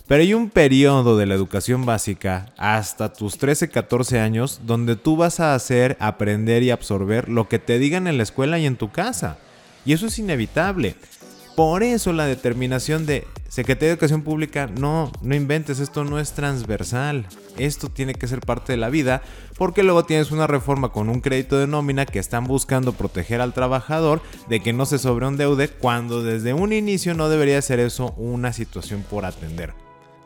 [0.06, 5.16] Pero hay un periodo de la educación básica hasta tus 13, 14 años donde tú
[5.16, 8.76] vas a hacer, aprender y absorber lo que te digan en la escuela y en
[8.76, 9.38] tu casa.
[9.86, 10.96] Y eso es inevitable.
[11.56, 16.32] Por eso la determinación de Secretaría de Educación Pública, no, no inventes, esto no es
[16.32, 17.26] transversal.
[17.58, 19.22] Esto tiene que ser parte de la vida
[19.58, 23.52] porque luego tienes una reforma con un crédito de nómina que están buscando proteger al
[23.52, 28.52] trabajador de que no se sobreendeude cuando desde un inicio no debería ser eso una
[28.52, 29.74] situación por atender.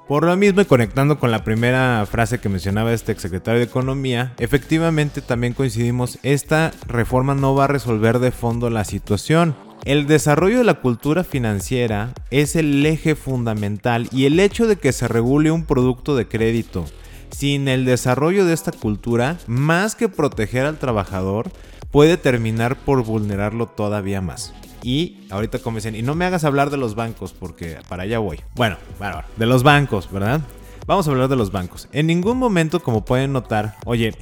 [0.06, 4.34] Por lo mismo y conectando con la primera frase que mencionaba este exsecretario de Economía,
[4.36, 9.56] efectivamente también coincidimos, esta reforma no va a resolver de fondo la situación.
[9.84, 14.92] El desarrollo de la cultura financiera es el eje fundamental y el hecho de que
[14.92, 16.86] se regule un producto de crédito
[17.28, 21.50] sin el desarrollo de esta cultura, más que proteger al trabajador,
[21.90, 24.54] puede terminar por vulnerarlo todavía más.
[24.82, 28.20] Y ahorita como dicen, y no me hagas hablar de los bancos porque para allá
[28.20, 28.40] voy.
[28.54, 30.40] Bueno, bueno, de los bancos, ¿verdad?
[30.86, 31.88] Vamos a hablar de los bancos.
[31.92, 34.14] En ningún momento, como pueden notar, oye,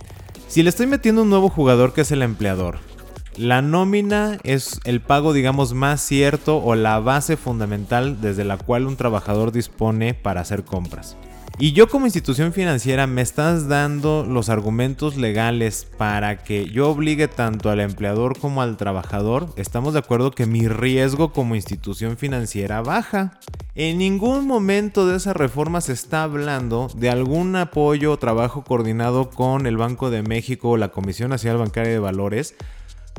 [0.48, 2.78] si le estoy metiendo un nuevo jugador que es el empleador,
[3.36, 8.86] la nómina es el pago, digamos, más cierto o la base fundamental desde la cual
[8.86, 11.16] un trabajador dispone para hacer compras.
[11.58, 17.28] Y yo como institución financiera me estás dando los argumentos legales para que yo obligue
[17.28, 19.48] tanto al empleador como al trabajador.
[19.56, 23.38] Estamos de acuerdo que mi riesgo como institución financiera baja.
[23.74, 29.30] En ningún momento de esa reforma se está hablando de algún apoyo o trabajo coordinado
[29.30, 32.56] con el Banco de México o la Comisión Nacional Bancaria de Valores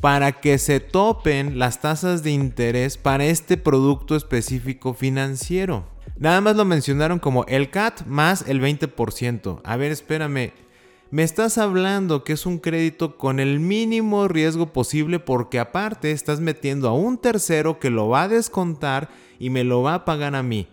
[0.01, 5.85] para que se topen las tasas de interés para este producto específico financiero.
[6.17, 9.61] Nada más lo mencionaron como el CAT más el 20%.
[9.63, 10.53] A ver, espérame.
[11.09, 16.39] Me estás hablando que es un crédito con el mínimo riesgo posible porque aparte estás
[16.39, 20.35] metiendo a un tercero que lo va a descontar y me lo va a pagar
[20.35, 20.67] a mí.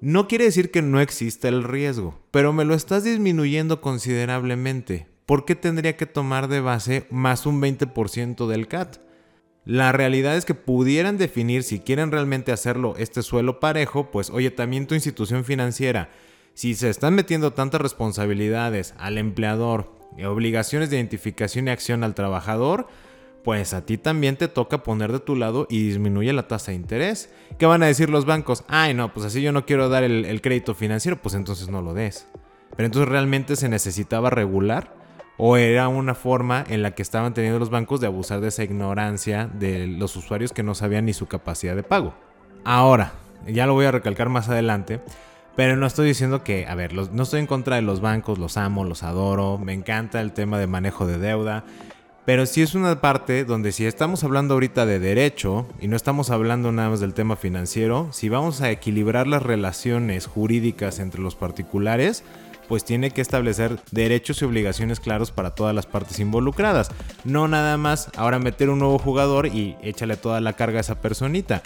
[0.00, 5.11] No quiere decir que no exista el riesgo, pero me lo estás disminuyendo considerablemente.
[5.32, 8.98] ¿Por qué tendría que tomar de base más un 20% del CAT?
[9.64, 14.50] La realidad es que pudieran definir si quieren realmente hacerlo este suelo parejo, pues oye,
[14.50, 16.10] también tu institución financiera,
[16.52, 22.14] si se están metiendo tantas responsabilidades al empleador, y obligaciones de identificación y acción al
[22.14, 22.86] trabajador,
[23.42, 26.76] pues a ti también te toca poner de tu lado y disminuye la tasa de
[26.76, 27.32] interés.
[27.58, 28.64] ¿Qué van a decir los bancos?
[28.68, 31.80] Ay, no, pues así yo no quiero dar el, el crédito financiero, pues entonces no
[31.80, 32.26] lo des.
[32.76, 35.00] Pero entonces realmente se necesitaba regular
[35.36, 38.64] o era una forma en la que estaban teniendo los bancos de abusar de esa
[38.64, 42.14] ignorancia de los usuarios que no sabían ni su capacidad de pago.
[42.64, 43.12] Ahora,
[43.46, 45.00] ya lo voy a recalcar más adelante,
[45.56, 48.56] pero no estoy diciendo que, a ver, no estoy en contra de los bancos, los
[48.56, 51.64] amo, los adoro, me encanta el tema de manejo de deuda,
[52.24, 56.30] pero sí es una parte donde si estamos hablando ahorita de derecho y no estamos
[56.30, 61.34] hablando nada más del tema financiero, si vamos a equilibrar las relaciones jurídicas entre los
[61.34, 62.22] particulares,
[62.72, 66.90] pues tiene que establecer derechos y obligaciones claros para todas las partes involucradas.
[67.22, 70.98] No nada más ahora meter un nuevo jugador y échale toda la carga a esa
[70.98, 71.62] personita.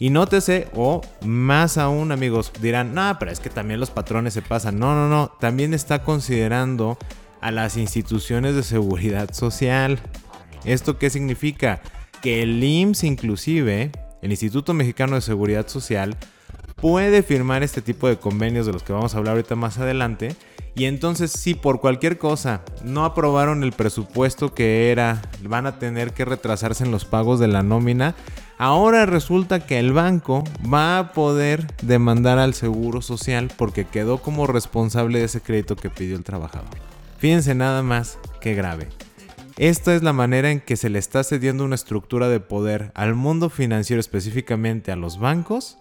[0.00, 4.42] Y nótese, o más aún amigos, dirán, no, pero es que también los patrones se
[4.42, 4.80] pasan.
[4.80, 6.98] No, no, no, también está considerando
[7.40, 10.00] a las instituciones de seguridad social.
[10.64, 11.82] ¿Esto qué significa?
[12.20, 13.92] Que el IMSS inclusive,
[14.22, 16.16] el Instituto Mexicano de Seguridad Social,
[16.80, 20.34] puede firmar este tipo de convenios de los que vamos a hablar ahorita más adelante.
[20.74, 26.12] Y entonces si por cualquier cosa no aprobaron el presupuesto que era, van a tener
[26.12, 28.14] que retrasarse en los pagos de la nómina.
[28.58, 34.46] Ahora resulta que el banco va a poder demandar al Seguro Social porque quedó como
[34.46, 36.70] responsable de ese crédito que pidió el trabajador.
[37.18, 38.88] Fíjense nada más qué grave.
[39.56, 43.16] Esta es la manera en que se le está cediendo una estructura de poder al
[43.16, 45.78] mundo financiero, específicamente a los bancos,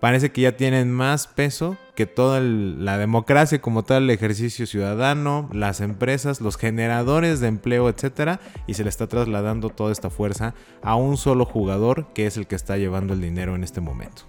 [0.00, 5.48] parece que ya tienen más peso que toda la democracia como tal, el ejercicio ciudadano,
[5.52, 10.54] las empresas, los generadores de empleo, etcétera, y se le está trasladando toda esta fuerza
[10.82, 14.22] a un solo jugador que es el que está llevando el dinero en este momento.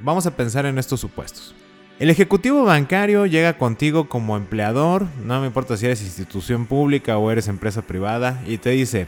[0.02, 1.56] Vamos a pensar en estos supuestos.
[2.00, 7.32] El ejecutivo bancario llega contigo como empleador, no me importa si eres institución pública o
[7.32, 9.08] eres empresa privada, y te dice,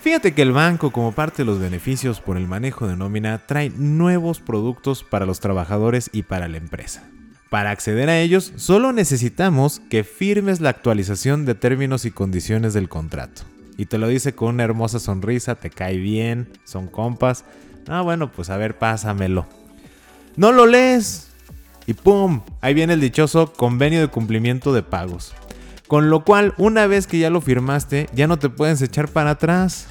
[0.00, 3.68] Fíjate que el banco, como parte de los beneficios por el manejo de nómina, trae
[3.68, 7.02] nuevos productos para los trabajadores y para la empresa.
[7.50, 12.88] Para acceder a ellos, solo necesitamos que firmes la actualización de términos y condiciones del
[12.88, 13.42] contrato.
[13.76, 17.44] Y te lo dice con una hermosa sonrisa, te cae bien, son compas.
[17.88, 19.46] Ah, bueno, pues a ver, pásamelo.
[20.36, 21.26] No lo lees.
[21.86, 22.42] Y ¡pum!
[22.60, 25.32] Ahí viene el dichoso convenio de cumplimiento de pagos.
[25.88, 29.30] Con lo cual, una vez que ya lo firmaste, ya no te puedes echar para
[29.30, 29.88] atrás.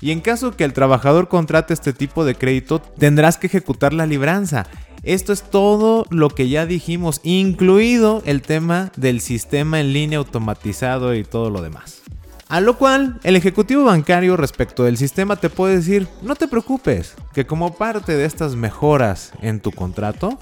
[0.00, 4.06] Y en caso que el trabajador contrate este tipo de crédito, tendrás que ejecutar la
[4.06, 4.66] libranza.
[5.02, 11.14] Esto es todo lo que ya dijimos, incluido el tema del sistema en línea automatizado
[11.14, 12.02] y todo lo demás.
[12.48, 17.14] A lo cual, el ejecutivo bancario respecto del sistema te puede decir, no te preocupes,
[17.34, 20.38] que como parte de estas mejoras en tu contrato,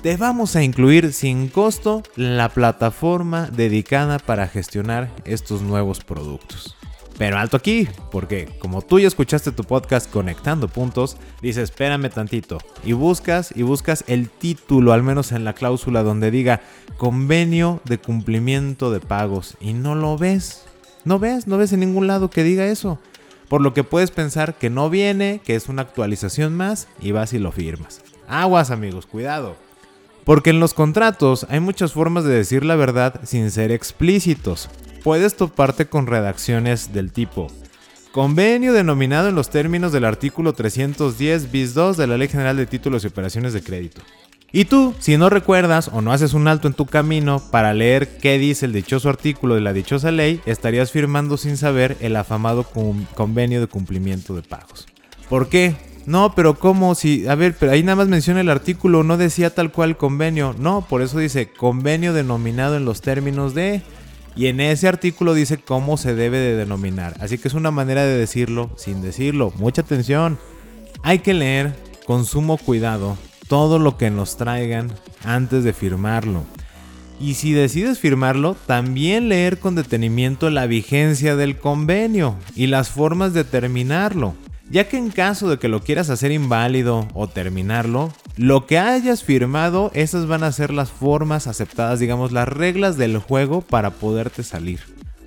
[0.00, 6.77] te vamos a incluir sin costo la plataforma dedicada para gestionar estos nuevos productos.
[7.18, 12.58] Pero alto aquí, porque como tú ya escuchaste tu podcast Conectando Puntos, dices espérame tantito
[12.84, 16.60] y buscas y buscas el título, al menos en la cláusula donde diga
[16.96, 20.64] convenio de cumplimiento de pagos y no lo ves.
[21.04, 23.00] No ves, no ves en ningún lado que diga eso.
[23.48, 27.32] Por lo que puedes pensar que no viene, que es una actualización más y vas
[27.32, 28.00] y lo firmas.
[28.28, 29.56] Aguas amigos, cuidado.
[30.24, 34.68] Porque en los contratos hay muchas formas de decir la verdad sin ser explícitos.
[35.02, 37.48] Puedes toparte con redacciones del tipo
[38.12, 42.66] Convenio denominado en los términos del artículo 310 bis 2 de la Ley General de
[42.66, 44.00] Títulos y Operaciones de Crédito.
[44.50, 48.16] Y tú, si no recuerdas o no haces un alto en tu camino para leer
[48.16, 52.64] qué dice el dichoso artículo de la dichosa ley, estarías firmando sin saber el afamado
[53.14, 54.86] convenio de cumplimiento de pagos.
[55.28, 55.76] ¿Por qué?
[56.06, 56.94] No, pero ¿cómo?
[56.94, 60.56] Si, a ver, pero ahí nada más menciona el artículo, no decía tal cual convenio.
[60.58, 63.82] No, por eso dice convenio denominado en los términos de...
[64.38, 67.16] Y en ese artículo dice cómo se debe de denominar.
[67.18, 69.52] Así que es una manera de decirlo sin decirlo.
[69.56, 70.38] Mucha atención.
[71.02, 71.74] Hay que leer
[72.06, 73.18] con sumo cuidado
[73.48, 74.92] todo lo que nos traigan
[75.24, 76.44] antes de firmarlo.
[77.20, 83.34] Y si decides firmarlo, también leer con detenimiento la vigencia del convenio y las formas
[83.34, 84.36] de terminarlo
[84.70, 89.24] ya que en caso de que lo quieras hacer inválido o terminarlo, lo que hayas
[89.24, 94.44] firmado, esas van a ser las formas aceptadas, digamos, las reglas del juego para poderte
[94.44, 94.78] salir.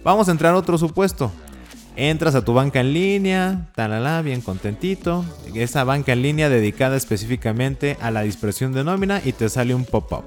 [0.01, 1.29] Vamos a entrar a otro supuesto.
[1.97, 5.25] Entras a tu banca en línea, talala, bien contentito.
[5.53, 9.83] Esa banca en línea dedicada específicamente a la dispersión de nómina y te sale un
[9.83, 10.23] pop-up.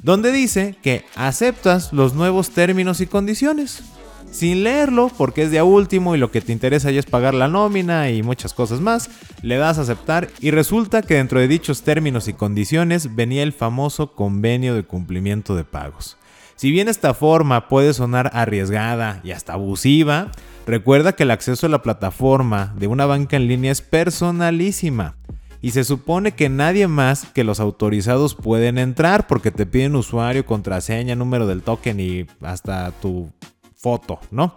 [0.00, 3.82] Donde dice que aceptas los nuevos términos y condiciones
[4.30, 7.48] sin leerlo, porque es de último y lo que te interesa ya es pagar la
[7.48, 9.10] nómina y muchas cosas más,
[9.42, 13.52] le das a aceptar y resulta que dentro de dichos términos y condiciones venía el
[13.52, 16.16] famoso convenio de cumplimiento de pagos.
[16.56, 20.32] Si bien esta forma puede sonar arriesgada y hasta abusiva,
[20.66, 25.14] recuerda que el acceso a la plataforma de una banca en línea es personalísima
[25.60, 30.46] y se supone que nadie más que los autorizados pueden entrar porque te piden usuario,
[30.46, 33.30] contraseña, número del token y hasta tu
[33.78, 34.54] foto, ¿no?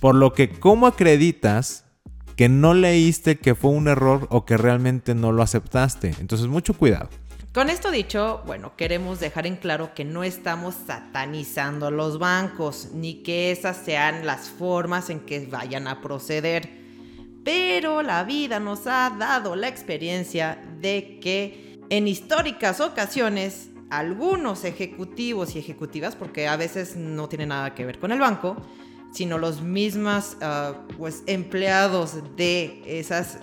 [0.00, 1.84] Por lo que, ¿cómo acreditas
[2.36, 6.14] que no leíste que fue un error o que realmente no lo aceptaste?
[6.20, 7.08] Entonces, mucho cuidado.
[7.54, 12.88] Con esto dicho, bueno, queremos dejar en claro que no estamos satanizando a los bancos,
[12.92, 16.82] ni que esas sean las formas en que vayan a proceder.
[17.44, 23.68] Pero la vida nos ha dado la experiencia de que en históricas ocasiones
[23.98, 28.56] algunos ejecutivos y ejecutivas, porque a veces no tiene nada que ver con el banco,
[29.12, 33.38] sino los mismos ah, pues, empleados de esas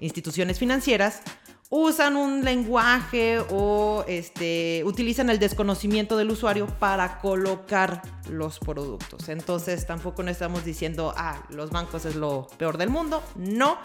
[0.00, 1.22] instituciones financieras
[1.68, 9.28] usan un lenguaje o este, utilizan el desconocimiento del usuario para colocar los productos.
[9.28, 13.22] Entonces tampoco no estamos diciendo, ah, los bancos es lo peor del mundo.
[13.34, 13.78] No,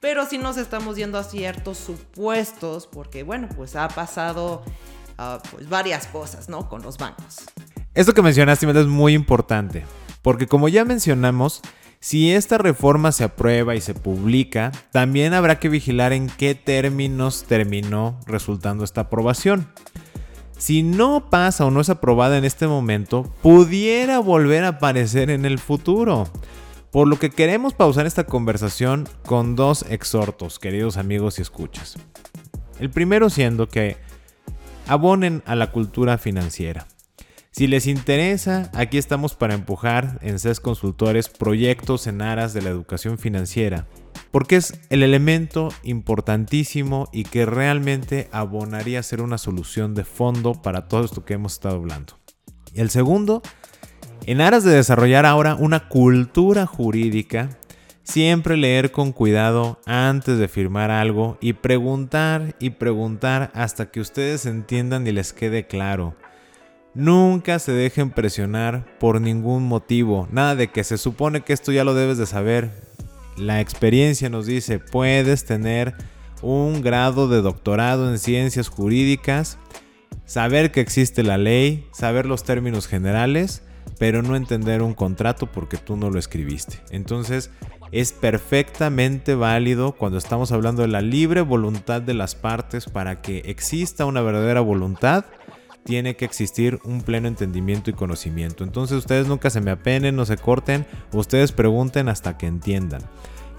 [0.00, 4.62] pero sí nos estamos yendo a ciertos supuestos porque, bueno, pues ha pasado
[5.18, 6.68] ah, pues varias cosas, ¿no?
[6.68, 7.44] Con los bancos.
[7.94, 9.84] Esto que mencionaste es muy importante,
[10.22, 11.62] porque como ya mencionamos,
[12.00, 17.44] si esta reforma se aprueba y se publica, también habrá que vigilar en qué términos
[17.48, 19.68] terminó resultando esta aprobación.
[20.58, 25.44] Si no pasa o no es aprobada en este momento, pudiera volver a aparecer en
[25.44, 26.28] el futuro.
[26.90, 31.96] Por lo que queremos pausar esta conversación con dos exhortos, queridos amigos y escuchas.
[32.78, 33.96] El primero siendo que
[34.86, 36.86] abonen a la cultura financiera.
[37.50, 42.68] Si les interesa, aquí estamos para empujar en CES Consultores proyectos en aras de la
[42.68, 43.86] educación financiera,
[44.30, 50.60] porque es el elemento importantísimo y que realmente abonaría a ser una solución de fondo
[50.60, 52.18] para todo esto que hemos estado hablando.
[52.74, 53.40] Y el segundo,
[54.26, 57.48] en aras de desarrollar ahora una cultura jurídica,
[58.06, 64.46] siempre leer con cuidado antes de firmar algo y preguntar y preguntar hasta que ustedes
[64.46, 66.14] entiendan y les quede claro.
[66.94, 70.28] Nunca se dejen presionar por ningún motivo.
[70.30, 72.70] Nada de que se supone que esto ya lo debes de saber.
[73.36, 75.94] La experiencia nos dice, puedes tener
[76.42, 79.58] un grado de doctorado en ciencias jurídicas,
[80.24, 83.62] saber que existe la ley, saber los términos generales,
[83.98, 86.80] pero no entender un contrato porque tú no lo escribiste.
[86.90, 87.50] Entonces,
[87.92, 93.38] es perfectamente válido cuando estamos hablando de la libre voluntad de las partes para que
[93.46, 95.24] exista una verdadera voluntad
[95.84, 98.64] tiene que existir un pleno entendimiento y conocimiento.
[98.64, 103.02] Entonces ustedes nunca se me apenen, no se corten, ustedes pregunten hasta que entiendan.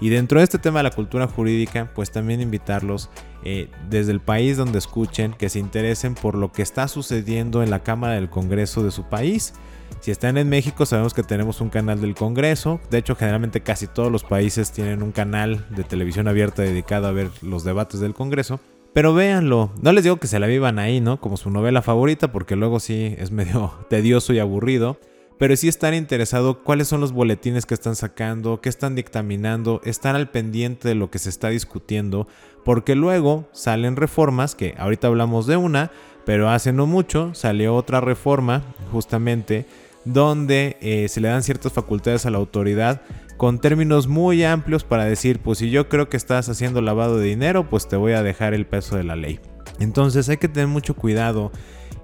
[0.00, 3.10] Y dentro de este tema de la cultura jurídica, pues también invitarlos
[3.42, 7.70] eh, desde el país donde escuchen, que se interesen por lo que está sucediendo en
[7.70, 9.54] la Cámara del Congreso de su país.
[10.00, 12.80] Si están en México, sabemos que tenemos un canal del Congreso.
[12.90, 17.12] De hecho, generalmente casi todos los países tienen un canal de televisión abierta dedicado a
[17.12, 18.60] ver los debates del Congreso.
[18.94, 21.20] Pero véanlo, no les digo que se la vivan ahí, ¿no?
[21.20, 24.98] Como su novela favorita, porque luego sí es medio tedioso y aburrido.
[25.38, 30.16] Pero sí estar interesado cuáles son los boletines que están sacando, qué están dictaminando, estar
[30.16, 32.26] al pendiente de lo que se está discutiendo,
[32.64, 35.92] porque luego salen reformas, que ahorita hablamos de una,
[36.26, 39.64] pero hace no mucho salió otra reforma, justamente,
[40.12, 43.02] donde eh, se le dan ciertas facultades a la autoridad
[43.36, 47.26] con términos muy amplios para decir, pues si yo creo que estás haciendo lavado de
[47.26, 49.38] dinero, pues te voy a dejar el peso de la ley.
[49.78, 51.52] Entonces hay que tener mucho cuidado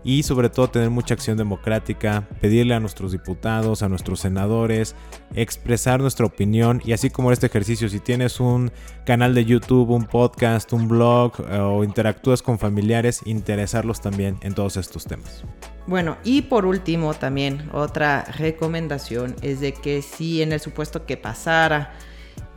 [0.05, 4.95] y sobre todo tener mucha acción democrática, pedirle a nuestros diputados, a nuestros senadores,
[5.35, 8.71] expresar nuestra opinión y así como este ejercicio, si tienes un
[9.07, 14.55] canal de YouTube, un podcast, un blog eh, o interactúas con familiares, interesarlos también en
[14.55, 15.43] todos estos temas.
[15.87, 21.17] Bueno, y por último también otra recomendación es de que si en el supuesto que
[21.17, 21.95] pasara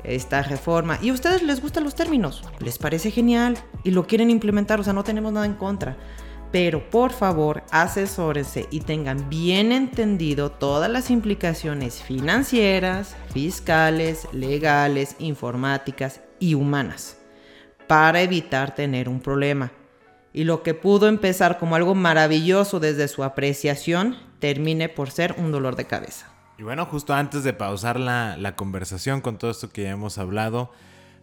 [0.03, 4.29] esta reforma y a ustedes les gustan los términos, les parece genial y lo quieren
[4.29, 5.97] implementar, o sea, no tenemos nada en contra
[6.51, 16.21] pero por favor asesórense y tengan bien entendido todas las implicaciones financieras, fiscales, legales, informáticas
[16.39, 17.17] y humanas
[17.87, 19.71] para evitar tener un problema.
[20.33, 25.51] Y lo que pudo empezar como algo maravilloso desde su apreciación termine por ser un
[25.51, 26.27] dolor de cabeza.
[26.59, 30.17] Y bueno, justo antes de pausar la, la conversación con todo esto que ya hemos
[30.17, 30.71] hablado,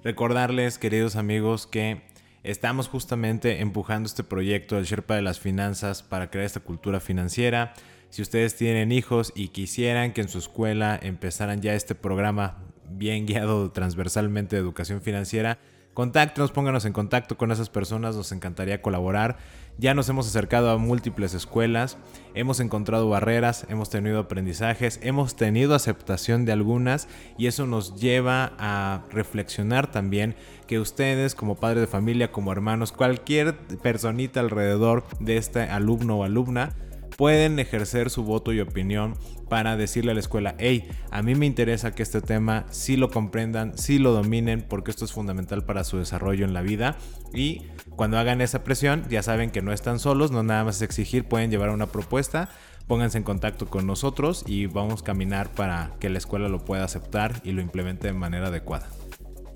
[0.02, 2.02] recordarles, queridos amigos, que
[2.44, 7.72] Estamos justamente empujando este proyecto del Sherpa de las Finanzas para crear esta cultura financiera.
[8.10, 12.58] Si ustedes tienen hijos y quisieran que en su escuela empezaran ya este programa
[12.90, 15.58] bien guiado transversalmente de educación financiera,
[15.94, 19.36] Contáctenos, pónganos en contacto con esas personas, nos encantaría colaborar.
[19.78, 21.98] Ya nos hemos acercado a múltiples escuelas,
[22.34, 28.52] hemos encontrado barreras, hemos tenido aprendizajes, hemos tenido aceptación de algunas y eso nos lleva
[28.58, 30.36] a reflexionar también
[30.66, 36.24] que ustedes como padres de familia, como hermanos, cualquier personita alrededor de este alumno o
[36.24, 36.74] alumna,
[37.16, 39.14] pueden ejercer su voto y opinión
[39.48, 43.10] para decirle a la escuela, hey, a mí me interesa que este tema sí lo
[43.10, 46.96] comprendan, sí lo dominen, porque esto es fundamental para su desarrollo en la vida.
[47.32, 47.62] Y
[47.96, 51.24] cuando hagan esa presión, ya saben que no están solos, no nada más es exigir,
[51.24, 52.48] pueden llevar una propuesta,
[52.86, 56.84] pónganse en contacto con nosotros y vamos a caminar para que la escuela lo pueda
[56.84, 58.88] aceptar y lo implemente de manera adecuada.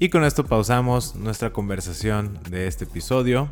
[0.01, 3.51] Y con esto pausamos nuestra conversación de este episodio.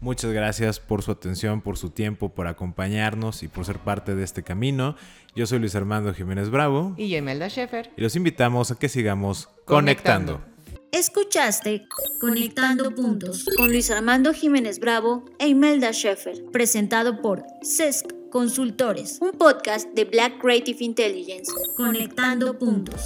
[0.00, 4.22] Muchas gracias por su atención, por su tiempo, por acompañarnos y por ser parte de
[4.22, 4.96] este camino.
[5.34, 6.94] Yo soy Luis Armando Jiménez Bravo.
[6.96, 7.90] Y yo, Imelda Schaefer.
[7.96, 10.34] Y los invitamos a que sigamos conectando.
[10.34, 10.58] Conectando.
[10.90, 11.86] Escuchaste
[12.18, 19.32] Conectando Puntos con Luis Armando Jiménez Bravo e Imelda Schaefer, presentado por CESC Consultores, un
[19.32, 21.52] podcast de Black Creative Intelligence.
[21.76, 23.02] Conectando Puntos.